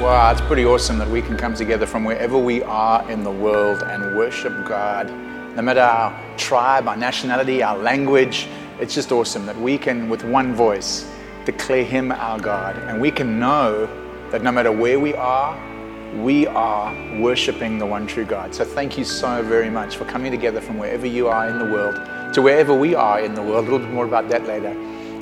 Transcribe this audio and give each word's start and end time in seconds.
Wow, 0.00 0.32
it's 0.32 0.40
pretty 0.40 0.64
awesome 0.64 0.96
that 0.96 1.10
we 1.10 1.20
can 1.20 1.36
come 1.36 1.54
together 1.54 1.84
from 1.84 2.04
wherever 2.04 2.38
we 2.38 2.62
are 2.62 3.08
in 3.10 3.22
the 3.22 3.30
world 3.30 3.82
and 3.82 4.16
worship 4.16 4.66
God. 4.66 5.10
No 5.54 5.60
matter 5.60 5.82
our 5.82 6.18
tribe, 6.38 6.88
our 6.88 6.96
nationality, 6.96 7.62
our 7.62 7.76
language, 7.76 8.48
it's 8.80 8.94
just 8.94 9.12
awesome 9.12 9.44
that 9.44 9.60
we 9.60 9.76
can, 9.76 10.08
with 10.08 10.24
one 10.24 10.54
voice, 10.54 11.06
declare 11.44 11.84
Him 11.84 12.12
our 12.12 12.40
God. 12.40 12.76
And 12.76 12.98
we 12.98 13.10
can 13.10 13.38
know 13.38 13.86
that 14.30 14.42
no 14.42 14.50
matter 14.50 14.72
where 14.72 14.98
we 14.98 15.12
are, 15.12 15.54
we 16.22 16.46
are 16.46 17.20
worshiping 17.20 17.76
the 17.76 17.84
one 17.84 18.06
true 18.06 18.24
God. 18.24 18.54
So 18.54 18.64
thank 18.64 18.96
you 18.96 19.04
so 19.04 19.42
very 19.42 19.68
much 19.68 19.96
for 19.96 20.06
coming 20.06 20.32
together 20.32 20.62
from 20.62 20.78
wherever 20.78 21.06
you 21.06 21.28
are 21.28 21.46
in 21.46 21.58
the 21.58 21.66
world 21.66 21.96
to 22.32 22.40
wherever 22.40 22.74
we 22.74 22.94
are 22.94 23.20
in 23.20 23.34
the 23.34 23.42
world. 23.42 23.68
A 23.68 23.70
little 23.70 23.86
bit 23.86 23.90
more 23.90 24.06
about 24.06 24.30
that 24.30 24.46
later. 24.46 24.74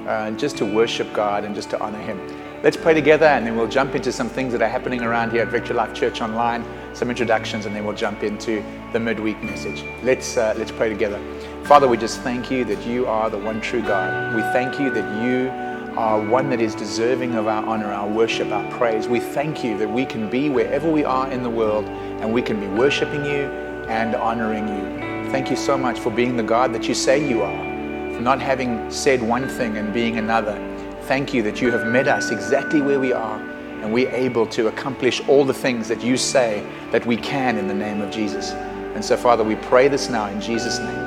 Uh, 0.06 0.30
just 0.30 0.56
to 0.58 0.64
worship 0.64 1.13
God 1.13 1.45
and 1.45 1.53
just 1.53 1.68
to 1.71 1.81
honor 1.81 2.00
Him. 2.00 2.47
Let's 2.61 2.76
pray 2.76 2.93
together 2.93 3.26
and 3.26 3.46
then 3.46 3.57
we'll 3.57 3.68
jump 3.68 3.94
into 3.94 4.11
some 4.11 4.29
things 4.29 4.50
that 4.50 4.61
are 4.62 4.68
happening 4.68 5.03
around 5.03 5.30
here 5.30 5.43
at 5.43 5.48
Victory 5.48 5.76
Life 5.76 5.94
Church 5.94 6.21
Online, 6.21 6.64
some 6.93 7.08
introductions, 7.08 7.67
and 7.67 7.76
then 7.76 7.84
we'll 7.84 7.94
jump 7.94 8.25
into 8.25 8.64
the 8.93 8.98
midweek 8.98 9.40
message. 9.44 9.84
Let's, 10.03 10.36
uh, 10.36 10.54
let's 10.57 10.72
pray 10.72 10.89
together. 10.89 11.21
Father, 11.67 11.86
we 11.86 11.96
just 11.96 12.21
thank 12.22 12.50
you 12.50 12.64
that 12.64 12.84
you 12.84 13.07
are 13.07 13.31
the 13.31 13.39
one 13.39 13.61
true 13.61 13.81
God. 13.81 14.34
We 14.34 14.43
thank 14.53 14.81
you 14.81 14.90
that 14.90 15.25
you 15.25 15.50
are 15.96 16.21
one 16.21 16.50
that 16.50 16.61
is 16.61 16.75
deserving 16.75 17.36
of 17.36 17.46
our 17.46 17.64
honor, 17.64 17.93
our 17.93 18.08
worship, 18.08 18.50
our 18.50 18.68
praise. 18.72 19.06
We 19.06 19.20
thank 19.20 19.62
you 19.62 19.79
that 19.79 19.89
we 19.89 20.04
can 20.04 20.29
be 20.29 20.48
wherever 20.48 20.90
we 20.90 21.04
are 21.04 21.31
in 21.31 21.45
the 21.45 21.50
world 21.50 21.84
and 21.84 22.32
we 22.32 22.43
can 22.43 22.59
be 22.59 22.67
worshiping 22.67 23.25
you 23.25 23.45
and 23.86 24.17
honoring 24.17 24.67
you. 24.67 25.31
Thank 25.31 25.48
you 25.48 25.56
so 25.56 25.79
much 25.79 26.00
for 26.00 26.11
being 26.11 26.36
the 26.36 26.43
God 26.43 26.75
that 26.75 26.89
you 26.89 26.95
say 26.95 27.25
you 27.25 27.40
are, 27.40 28.14
for 28.14 28.20
not 28.20 28.43
having 28.43 28.90
said 28.90 29.22
one 29.22 29.48
thing 29.48 29.76
and 29.76 29.95
being 29.95 30.18
another 30.18 30.59
thank 31.08 31.32
you 31.32 31.43
that 31.43 31.58
you 31.58 31.72
have 31.72 31.86
met 31.86 32.06
us 32.06 32.30
exactly 32.30 32.83
where 32.83 33.01
we 33.01 33.14
are 33.14 33.41
and 33.81 33.91
we're 33.91 34.11
able 34.11 34.47
to 34.47 34.67
accomplish 34.67 35.27
all 35.27 35.42
the 35.42 35.55
things 35.55 35.89
that 35.89 36.05
you 36.05 36.19
say 36.19 36.62
that 36.92 37.06
we 37.06 37.17
can 37.17 37.56
in 37.56 37.67
the 37.67 37.73
name 37.73 38.03
of 38.03 38.11
Jesus. 38.11 38.51
And 38.51 39.03
so, 39.03 39.17
Father, 39.17 39.42
we 39.42 39.56
pray 39.56 39.89
this 39.89 40.11
now 40.11 40.27
in 40.27 40.39
Jesus' 40.39 40.79
name. 40.79 40.98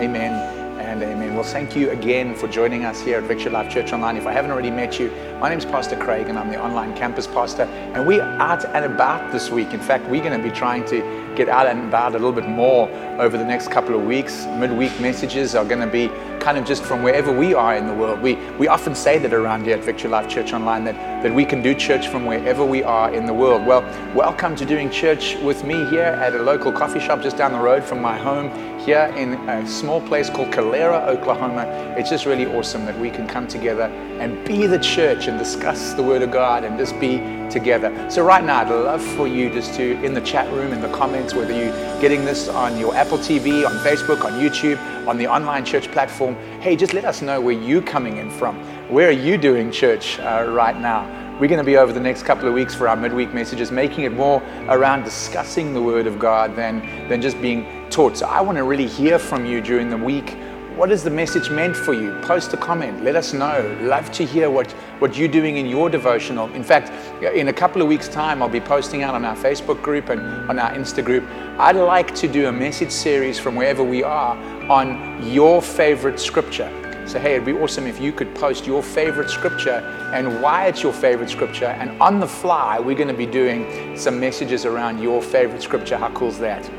Amen 0.00 0.32
and 0.80 1.02
amen. 1.02 1.34
Well, 1.34 1.44
thank 1.44 1.76
you 1.76 1.90
again 1.90 2.34
for 2.34 2.48
joining 2.48 2.86
us 2.86 3.02
here 3.02 3.18
at 3.18 3.24
Victory 3.24 3.50
Life 3.50 3.70
Church 3.70 3.92
Online. 3.92 4.16
If 4.16 4.26
I 4.26 4.32
haven't 4.32 4.50
already 4.50 4.70
met 4.70 4.98
you, 4.98 5.10
my 5.40 5.50
name 5.50 5.58
is 5.58 5.66
Pastor 5.66 5.96
Craig 5.96 6.28
and 6.28 6.38
I'm 6.38 6.48
the 6.48 6.58
online 6.58 6.96
campus 6.96 7.26
pastor. 7.26 7.64
And 7.64 8.06
we're 8.06 8.22
out 8.22 8.64
and 8.64 8.86
about 8.86 9.30
this 9.30 9.50
week. 9.50 9.74
In 9.74 9.80
fact, 9.80 10.08
we're 10.08 10.24
going 10.24 10.40
to 10.40 10.42
be 10.42 10.54
trying 10.54 10.86
to 10.86 11.02
get 11.40 11.48
out 11.48 11.66
and 11.66 11.88
about 11.88 12.10
a 12.10 12.18
little 12.18 12.32
bit 12.32 12.46
more 12.46 12.86
over 13.18 13.38
the 13.38 13.44
next 13.44 13.70
couple 13.70 13.94
of 13.94 14.04
weeks. 14.04 14.44
Midweek 14.58 15.00
messages 15.00 15.54
are 15.54 15.64
going 15.64 15.80
to 15.80 15.86
be 15.86 16.08
kind 16.38 16.58
of 16.58 16.66
just 16.66 16.82
from 16.82 17.02
wherever 17.02 17.32
we 17.32 17.54
are 17.54 17.76
in 17.76 17.86
the 17.86 17.94
world. 17.94 18.20
We, 18.20 18.34
we 18.58 18.68
often 18.68 18.94
say 18.94 19.16
that 19.16 19.32
around 19.32 19.64
here 19.64 19.74
at 19.78 19.82
Victory 19.82 20.10
Life 20.10 20.28
Church 20.28 20.52
Online 20.52 20.84
that, 20.84 21.22
that 21.22 21.34
we 21.34 21.46
can 21.46 21.62
do 21.62 21.74
church 21.74 22.08
from 22.08 22.26
wherever 22.26 22.62
we 22.62 22.82
are 22.82 23.10
in 23.14 23.24
the 23.24 23.32
world. 23.32 23.66
Well, 23.66 23.80
welcome 24.14 24.54
to 24.56 24.66
doing 24.66 24.90
church 24.90 25.36
with 25.36 25.64
me 25.64 25.88
here 25.88 26.12
at 26.24 26.34
a 26.34 26.42
local 26.42 26.72
coffee 26.72 27.00
shop 27.00 27.22
just 27.22 27.38
down 27.38 27.52
the 27.52 27.58
road 27.58 27.84
from 27.84 28.02
my 28.02 28.18
home 28.18 28.50
here 28.80 29.10
in 29.16 29.32
a 29.48 29.66
small 29.66 30.02
place 30.02 30.28
called 30.28 30.52
Calera, 30.52 31.06
Oklahoma. 31.06 31.64
It's 31.96 32.10
just 32.10 32.26
really 32.26 32.46
awesome 32.46 32.84
that 32.84 32.98
we 32.98 33.08
can 33.08 33.26
come 33.26 33.48
together 33.48 33.84
and 34.20 34.46
be 34.46 34.66
the 34.66 34.78
church 34.78 35.26
and 35.26 35.38
discuss 35.38 35.94
the 35.94 36.02
Word 36.02 36.20
of 36.20 36.30
God 36.30 36.64
and 36.64 36.78
just 36.78 37.00
be 37.00 37.39
together. 37.50 38.10
So, 38.10 38.24
right 38.24 38.44
now, 38.44 38.60
I'd 38.60 38.70
love 38.70 39.02
for 39.02 39.26
you 39.26 39.50
just 39.50 39.74
to, 39.74 40.02
in 40.02 40.14
the 40.14 40.20
chat 40.20 40.50
room, 40.52 40.72
in 40.72 40.80
the 40.80 40.92
comments, 40.92 41.34
whether 41.34 41.52
you're 41.52 42.00
getting 42.00 42.24
this 42.24 42.48
on 42.48 42.78
your 42.78 42.94
Apple 42.94 43.18
TV, 43.18 43.66
on 43.66 43.72
Facebook, 43.84 44.24
on 44.24 44.32
YouTube, 44.32 44.78
on 45.06 45.18
the 45.18 45.26
online 45.26 45.64
church 45.64 45.90
platform, 45.90 46.34
hey, 46.60 46.76
just 46.76 46.94
let 46.94 47.04
us 47.04 47.22
know 47.22 47.40
where 47.40 47.54
you're 47.54 47.82
coming 47.82 48.18
in 48.18 48.30
from. 48.30 48.56
Where 48.88 49.08
are 49.08 49.12
you 49.12 49.36
doing 49.36 49.70
church 49.70 50.18
uh, 50.20 50.46
right 50.48 50.78
now? 50.78 51.20
We're 51.40 51.48
going 51.48 51.58
to 51.58 51.64
be 51.64 51.78
over 51.78 51.90
the 51.90 52.00
next 52.00 52.24
couple 52.24 52.46
of 52.46 52.52
weeks 52.52 52.74
for 52.74 52.86
our 52.86 52.96
midweek 52.96 53.32
messages, 53.32 53.70
making 53.70 54.04
it 54.04 54.12
more 54.12 54.42
around 54.68 55.04
discussing 55.04 55.72
the 55.72 55.80
Word 55.80 56.06
of 56.06 56.18
God 56.18 56.54
than, 56.54 56.80
than 57.08 57.22
just 57.22 57.40
being 57.40 57.88
taught. 57.88 58.18
So 58.18 58.26
I 58.26 58.42
want 58.42 58.58
to 58.58 58.64
really 58.64 58.86
hear 58.86 59.18
from 59.18 59.46
you 59.46 59.62
during 59.62 59.88
the 59.88 59.96
week. 59.96 60.36
What 60.76 60.90
is 60.90 61.02
the 61.02 61.10
message 61.10 61.48
meant 61.48 61.76
for 61.76 61.94
you? 61.94 62.12
Post 62.22 62.52
a 62.52 62.58
comment. 62.58 63.02
Let 63.02 63.16
us 63.16 63.32
know. 63.32 63.78
Love 63.80 64.12
to 64.12 64.24
hear 64.26 64.50
what, 64.50 64.74
what 65.00 65.16
you're 65.16 65.28
doing 65.28 65.56
in 65.56 65.66
your 65.66 65.88
devotional. 65.88 66.52
In 66.52 66.62
fact, 66.62 66.90
in 67.22 67.48
a 67.48 67.52
couple 67.52 67.80
of 67.80 67.88
weeks' 67.88 68.08
time, 68.08 68.42
I'll 68.42 68.48
be 68.48 68.60
posting 68.60 69.02
out 69.02 69.14
on 69.14 69.24
our 69.24 69.36
Facebook 69.36 69.82
group 69.82 70.10
and 70.10 70.20
on 70.50 70.58
our 70.58 70.72
Insta 70.72 71.04
group. 71.04 71.24
I'd 71.58 71.76
like 71.76 72.14
to 72.16 72.28
do 72.28 72.48
a 72.48 72.52
message 72.52 72.90
series 72.90 73.38
from 73.38 73.56
wherever 73.56 73.82
we 73.82 74.02
are 74.02 74.36
on 74.70 75.26
your 75.26 75.62
favorite 75.62 76.20
scripture. 76.20 76.70
So, 77.06 77.18
hey, 77.18 77.34
it'd 77.34 77.46
be 77.46 77.52
awesome 77.52 77.86
if 77.86 78.00
you 78.00 78.12
could 78.12 78.32
post 78.36 78.66
your 78.66 78.82
favorite 78.82 79.30
scripture 79.30 79.80
and 80.14 80.40
why 80.42 80.66
it's 80.66 80.82
your 80.82 80.92
favorite 80.92 81.30
scripture. 81.30 81.66
And 81.66 82.00
on 82.00 82.20
the 82.20 82.28
fly, 82.28 82.78
we're 82.78 82.94
going 82.94 83.08
to 83.08 83.14
be 83.14 83.26
doing 83.26 83.96
some 83.96 84.20
messages 84.20 84.64
around 84.64 85.02
your 85.02 85.20
favorite 85.20 85.62
scripture. 85.62 85.96
How 85.96 86.10
cool 86.10 86.28
is 86.28 86.38
that? 86.38 86.70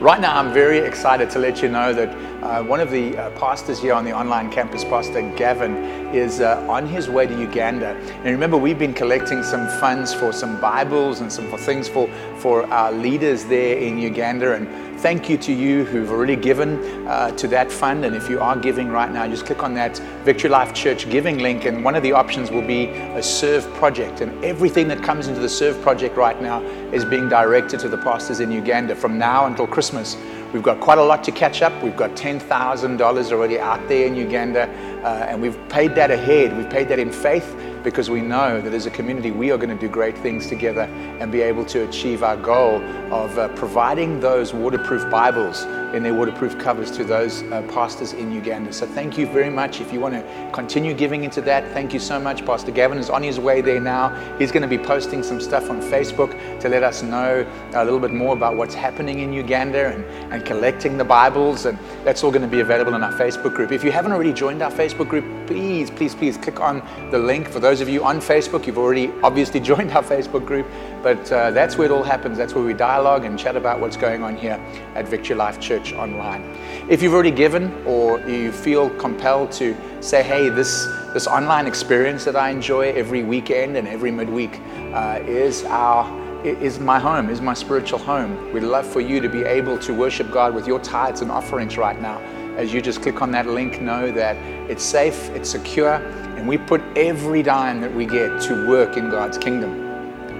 Right 0.00 0.20
now, 0.20 0.36
I'm 0.36 0.52
very 0.52 0.78
excited 0.78 1.30
to 1.30 1.38
let 1.38 1.62
you 1.62 1.68
know 1.68 1.92
that 1.92 2.35
uh, 2.42 2.62
one 2.62 2.80
of 2.80 2.90
the 2.90 3.16
uh, 3.16 3.30
pastors 3.38 3.80
here 3.80 3.94
on 3.94 4.04
the 4.04 4.12
online 4.12 4.50
campus, 4.50 4.84
Pastor 4.84 5.22
Gavin, 5.36 5.74
is 6.14 6.40
uh, 6.40 6.64
on 6.68 6.86
his 6.86 7.08
way 7.08 7.26
to 7.26 7.38
Uganda. 7.38 7.88
And 7.88 8.26
remember, 8.26 8.56
we've 8.56 8.78
been 8.78 8.94
collecting 8.94 9.42
some 9.42 9.66
funds 9.80 10.12
for 10.12 10.32
some 10.32 10.60
Bibles 10.60 11.20
and 11.20 11.32
some 11.32 11.48
for 11.48 11.58
things 11.58 11.88
for, 11.88 12.08
for 12.38 12.64
our 12.66 12.92
leaders 12.92 13.44
there 13.46 13.78
in 13.78 13.98
Uganda. 13.98 14.54
And 14.54 14.68
thank 15.00 15.28
you 15.28 15.36
to 15.38 15.52
you 15.52 15.84
who've 15.84 16.10
already 16.10 16.36
given 16.36 17.06
uh, 17.06 17.30
to 17.32 17.48
that 17.48 17.72
fund. 17.72 18.04
And 18.04 18.14
if 18.14 18.28
you 18.28 18.40
are 18.40 18.56
giving 18.56 18.88
right 18.88 19.10
now, 19.10 19.26
just 19.26 19.46
click 19.46 19.62
on 19.62 19.74
that 19.74 19.98
Victory 20.24 20.50
Life 20.50 20.74
Church 20.74 21.08
giving 21.10 21.38
link. 21.38 21.64
And 21.64 21.82
one 21.82 21.94
of 21.94 22.02
the 22.02 22.12
options 22.12 22.50
will 22.50 22.66
be 22.66 22.86
a 22.86 23.22
serve 23.22 23.64
project. 23.74 24.20
And 24.20 24.44
everything 24.44 24.88
that 24.88 25.02
comes 25.02 25.26
into 25.26 25.40
the 25.40 25.48
serve 25.48 25.80
project 25.82 26.16
right 26.16 26.40
now 26.40 26.62
is 26.92 27.04
being 27.04 27.28
directed 27.28 27.80
to 27.80 27.88
the 27.88 27.98
pastors 27.98 28.40
in 28.40 28.52
Uganda 28.52 28.94
from 28.94 29.18
now 29.18 29.46
until 29.46 29.66
Christmas. 29.66 30.16
We've 30.52 30.62
got 30.62 30.80
quite 30.80 30.98
a 30.98 31.04
lot 31.04 31.24
to 31.24 31.32
catch 31.32 31.62
up. 31.62 31.82
We've 31.82 31.96
got 31.96 32.10
$10,000 32.16 33.32
already 33.32 33.58
out 33.58 33.88
there 33.88 34.06
in 34.06 34.14
Uganda, 34.14 34.68
uh, 35.02 35.26
and 35.28 35.42
we've 35.42 35.58
paid 35.68 35.94
that 35.96 36.10
ahead. 36.10 36.56
We've 36.56 36.70
paid 36.70 36.88
that 36.88 36.98
in 36.98 37.12
faith 37.12 37.54
because 37.86 38.10
we 38.10 38.20
know 38.20 38.60
that 38.60 38.74
as 38.74 38.86
a 38.86 38.90
community 38.90 39.30
we 39.30 39.52
are 39.52 39.56
going 39.56 39.70
to 39.70 39.76
do 39.76 39.88
great 39.88 40.18
things 40.18 40.48
together 40.48 40.82
and 41.20 41.30
be 41.30 41.40
able 41.40 41.64
to 41.64 41.88
achieve 41.88 42.24
our 42.24 42.36
goal 42.36 42.82
of 43.14 43.38
uh, 43.38 43.46
providing 43.54 44.18
those 44.18 44.52
waterproof 44.52 45.08
Bibles 45.08 45.62
in 45.94 46.02
their 46.02 46.12
waterproof 46.12 46.58
covers 46.58 46.90
to 46.90 47.04
those 47.04 47.42
uh, 47.44 47.62
pastors 47.72 48.12
in 48.12 48.32
Uganda. 48.32 48.72
So 48.72 48.86
thank 48.86 49.16
you 49.16 49.26
very 49.26 49.50
much. 49.50 49.80
If 49.80 49.92
you 49.92 50.00
want 50.00 50.14
to 50.14 50.50
continue 50.52 50.94
giving 50.94 51.22
into 51.22 51.40
that, 51.42 51.72
thank 51.72 51.94
you 51.94 52.00
so 52.00 52.18
much. 52.18 52.44
Pastor 52.44 52.72
Gavin 52.72 52.98
is 52.98 53.08
on 53.08 53.22
his 53.22 53.38
way 53.38 53.60
there 53.60 53.80
now. 53.80 54.08
He's 54.36 54.50
going 54.50 54.62
to 54.62 54.68
be 54.68 54.78
posting 54.78 55.22
some 55.22 55.40
stuff 55.40 55.70
on 55.70 55.80
Facebook 55.80 56.60
to 56.60 56.68
let 56.68 56.82
us 56.82 57.02
know 57.02 57.46
a 57.72 57.84
little 57.84 58.00
bit 58.00 58.12
more 58.12 58.34
about 58.34 58.56
what's 58.56 58.74
happening 58.74 59.20
in 59.20 59.32
Uganda 59.32 59.94
and, 59.94 60.04
and 60.32 60.44
collecting 60.44 60.98
the 60.98 61.04
Bibles. 61.04 61.66
And 61.66 61.78
that's 62.04 62.24
all 62.24 62.30
going 62.30 62.42
to 62.42 62.48
be 62.48 62.60
available 62.60 62.94
in 62.94 63.02
our 63.04 63.12
Facebook 63.12 63.54
group. 63.54 63.70
If 63.70 63.84
you 63.84 63.92
haven't 63.92 64.12
already 64.12 64.32
joined 64.32 64.62
our 64.62 64.72
Facebook 64.72 65.08
group, 65.08 65.24
please, 65.46 65.90
please, 65.90 66.14
please 66.14 66.36
click 66.36 66.60
on 66.60 66.82
the 67.10 67.18
link 67.18 67.48
for 67.48 67.60
those 67.60 67.75
those 67.76 67.82
of 67.82 67.90
you 67.90 68.02
on 68.04 68.20
Facebook, 68.20 68.66
you've 68.66 68.78
already 68.78 69.12
obviously 69.22 69.60
joined 69.72 69.92
our 69.92 70.02
Facebook 70.02 70.46
group, 70.46 70.66
but 71.02 71.30
uh, 71.30 71.50
that's 71.50 71.76
where 71.76 71.84
it 71.84 71.90
all 71.90 72.02
happens. 72.02 72.38
That's 72.38 72.54
where 72.54 72.64
we 72.64 72.72
dialogue 72.72 73.26
and 73.26 73.38
chat 73.38 73.54
about 73.54 73.80
what's 73.80 73.98
going 73.98 74.22
on 74.22 74.34
here 74.34 74.58
at 74.94 75.06
Victory 75.06 75.36
Life 75.36 75.60
Church 75.60 75.92
Online. 75.92 76.42
If 76.88 77.02
you've 77.02 77.12
already 77.12 77.30
given 77.30 77.70
or 77.84 78.18
you 78.20 78.50
feel 78.50 78.88
compelled 78.96 79.52
to 79.52 79.76
say, 80.00 80.22
hey, 80.22 80.48
this, 80.48 80.86
this 81.12 81.26
online 81.26 81.66
experience 81.66 82.24
that 82.24 82.34
I 82.34 82.48
enjoy 82.48 82.92
every 82.92 83.22
weekend 83.22 83.76
and 83.76 83.86
every 83.86 84.10
midweek 84.10 84.58
uh, 84.94 85.20
is 85.26 85.62
our 85.64 86.24
is 86.44 86.78
my 86.78 86.98
home, 86.98 87.28
is 87.28 87.40
my 87.40 87.54
spiritual 87.54 87.98
home. 87.98 88.52
We'd 88.52 88.62
love 88.62 88.86
for 88.86 89.00
you 89.00 89.20
to 89.20 89.28
be 89.28 89.42
able 89.42 89.78
to 89.80 89.92
worship 89.92 90.30
God 90.30 90.54
with 90.54 90.66
your 90.66 90.78
tithes 90.78 91.20
and 91.20 91.30
offerings 91.30 91.76
right 91.76 92.00
now. 92.00 92.20
As 92.56 92.72
you 92.72 92.80
just 92.80 93.02
click 93.02 93.20
on 93.20 93.32
that 93.32 93.48
link, 93.48 93.82
know 93.82 94.12
that 94.12 94.36
it's 94.70 94.84
safe, 94.84 95.28
it's 95.30 95.50
secure, 95.50 96.00
and 96.36 96.46
we 96.46 96.58
put 96.58 96.80
every 96.96 97.42
dime 97.42 97.80
that 97.80 97.92
we 97.94 98.06
get 98.06 98.40
to 98.42 98.68
work 98.68 98.96
in 98.96 99.10
God's 99.10 99.38
kingdom. 99.38 99.86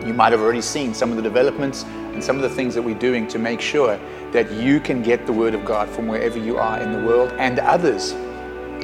You 0.06 0.14
might 0.14 0.30
have 0.30 0.40
already 0.40 0.62
seen 0.62 0.94
some 0.94 1.10
of 1.10 1.16
the 1.16 1.22
developments 1.22 1.84
and 1.84 2.22
some 2.22 2.36
of 2.36 2.42
the 2.42 2.48
things 2.48 2.74
that 2.74 2.82
we're 2.82 2.98
doing 2.98 3.26
to 3.28 3.38
make 3.38 3.60
sure 3.60 3.98
that 4.32 4.52
you 4.52 4.78
can 4.78 5.02
get 5.02 5.26
the 5.26 5.32
Word 5.32 5.54
of 5.54 5.64
God 5.64 5.88
from 5.88 6.06
wherever 6.06 6.38
you 6.38 6.58
are 6.58 6.80
in 6.80 6.92
the 6.92 7.04
world 7.04 7.32
and 7.38 7.58
others 7.58 8.12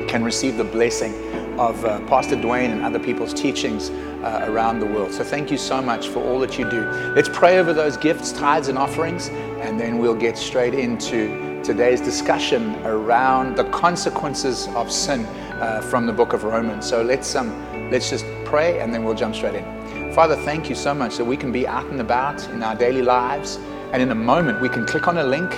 can 0.09 0.25
receive 0.25 0.57
the 0.57 0.65
blessing 0.65 1.15
of 1.59 1.85
uh, 1.85 2.01
Pastor 2.07 2.35
Duane 2.35 2.71
and 2.71 2.83
other 2.83 2.99
people's 2.99 3.35
teachings 3.35 3.91
uh, 3.91 4.47
around 4.49 4.81
the 4.81 4.87
world. 4.87 5.13
So 5.13 5.23
thank 5.23 5.51
you 5.51 5.59
so 5.59 5.83
much 5.83 6.09
for 6.09 6.23
all 6.23 6.39
that 6.41 6.59
you 6.59 6.69
do. 6.69 6.83
Let's 7.15 7.29
pray 7.29 7.59
over 7.59 7.73
those 7.73 7.97
gifts, 7.97 8.33
tithes, 8.33 8.69
and 8.69 8.79
offerings, 8.79 9.29
and 9.29 9.79
then 9.79 9.99
we'll 9.99 10.15
get 10.15 10.39
straight 10.39 10.75
into 10.75 11.63
today's 11.63 12.01
discussion 12.01 12.75
around 12.85 13.57
the 13.57 13.65
consequences 13.65 14.67
of 14.69 14.91
sin 14.91 15.27
uh, 15.63 15.81
from 15.81 16.07
the 16.07 16.13
book 16.13 16.33
of 16.33 16.43
Romans. 16.43 16.87
So 16.89 17.03
let's, 17.03 17.35
um, 17.37 17.51
let's 17.91 18.11
just 18.11 18.27
pray 18.45 18.81
and 18.81 18.93
then 18.93 19.05
we'll 19.05 19.15
jump 19.15 19.35
straight 19.35 19.55
in. 19.55 20.13
Father, 20.13 20.35
thank 20.37 20.69
you 20.69 20.75
so 20.75 20.93
much 20.93 21.17
that 21.17 21.25
we 21.25 21.37
can 21.37 21.53
be 21.53 21.67
out 21.67 21.87
and 21.87 22.01
about 22.01 22.47
in 22.49 22.63
our 22.63 22.75
daily 22.75 23.03
lives. 23.03 23.59
And 23.93 24.03
in 24.03 24.11
a 24.11 24.15
moment, 24.15 24.61
we 24.61 24.69
can 24.69 24.85
click 24.85 25.07
on 25.07 25.19
a 25.19 25.25
link, 25.25 25.51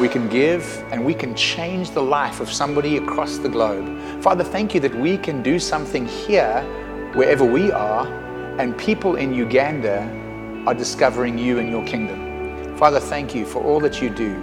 we 0.00 0.08
can 0.08 0.28
give, 0.28 0.64
and 0.90 1.04
we 1.04 1.14
can 1.14 1.34
change 1.36 1.92
the 1.92 2.02
life 2.02 2.40
of 2.40 2.50
somebody 2.50 2.96
across 2.96 3.38
the 3.38 3.48
globe. 3.48 3.86
Father, 4.20 4.42
thank 4.42 4.74
you 4.74 4.80
that 4.80 4.94
we 4.94 5.16
can 5.16 5.42
do 5.42 5.58
something 5.58 6.06
here, 6.06 6.62
wherever 7.14 7.44
we 7.44 7.70
are, 7.70 8.06
and 8.58 8.76
people 8.76 9.16
in 9.16 9.32
Uganda 9.32 10.02
are 10.66 10.74
discovering 10.74 11.38
you 11.38 11.58
and 11.60 11.70
your 11.70 11.86
kingdom. 11.86 12.76
Father, 12.76 12.98
thank 12.98 13.34
you 13.34 13.46
for 13.46 13.62
all 13.62 13.78
that 13.80 14.02
you 14.02 14.10
do. 14.10 14.42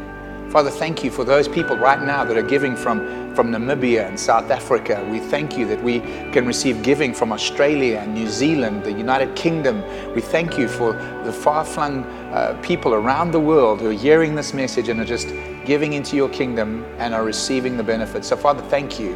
Father, 0.53 0.69
thank 0.69 1.03
you 1.03 1.09
for 1.09 1.23
those 1.23 1.47
people 1.47 1.75
right 1.75 2.00
now 2.00 2.23
that 2.23 2.38
are 2.38 2.44
giving 2.44 2.75
from, 2.75 3.33
from 3.33 3.50
Namibia 3.50 4.07
and 4.07 4.19
South 4.19 4.51
Africa. 4.51 5.03
We 5.09 5.17
thank 5.17 5.57
you 5.57 5.65
that 5.65 5.81
we 5.81 6.01
can 6.31 6.45
receive 6.45 6.83
giving 6.83 7.11
from 7.11 7.31
Australia 7.31 7.97
and 7.97 8.13
New 8.13 8.27
Zealand, 8.29 8.83
the 8.83 8.91
United 8.91 9.35
Kingdom. 9.35 9.81
We 10.13 10.21
thank 10.21 10.55
you 10.55 10.67
for 10.67 10.94
the 11.25 11.33
far 11.33 11.65
flung 11.65 12.03
uh, 12.03 12.55
people 12.61 12.94
around 12.94 13.31
the 13.31 13.39
world 13.39 13.81
who 13.81 13.89
are 13.89 13.94
hearing 13.94 14.35
this 14.35 14.53
message 14.53 14.89
and 14.89 15.00
are 15.00 15.05
just 15.05 15.29
giving 15.65 15.94
into 15.94 16.15
your 16.15 16.29
kingdom 16.29 16.85
and 17.00 17.15
are 17.15 17.23
receiving 17.23 17.75
the 17.75 17.83
benefits. 17.83 18.27
So, 18.27 18.38
Father, 18.38 18.61
thank 18.69 19.00
you. 19.00 19.15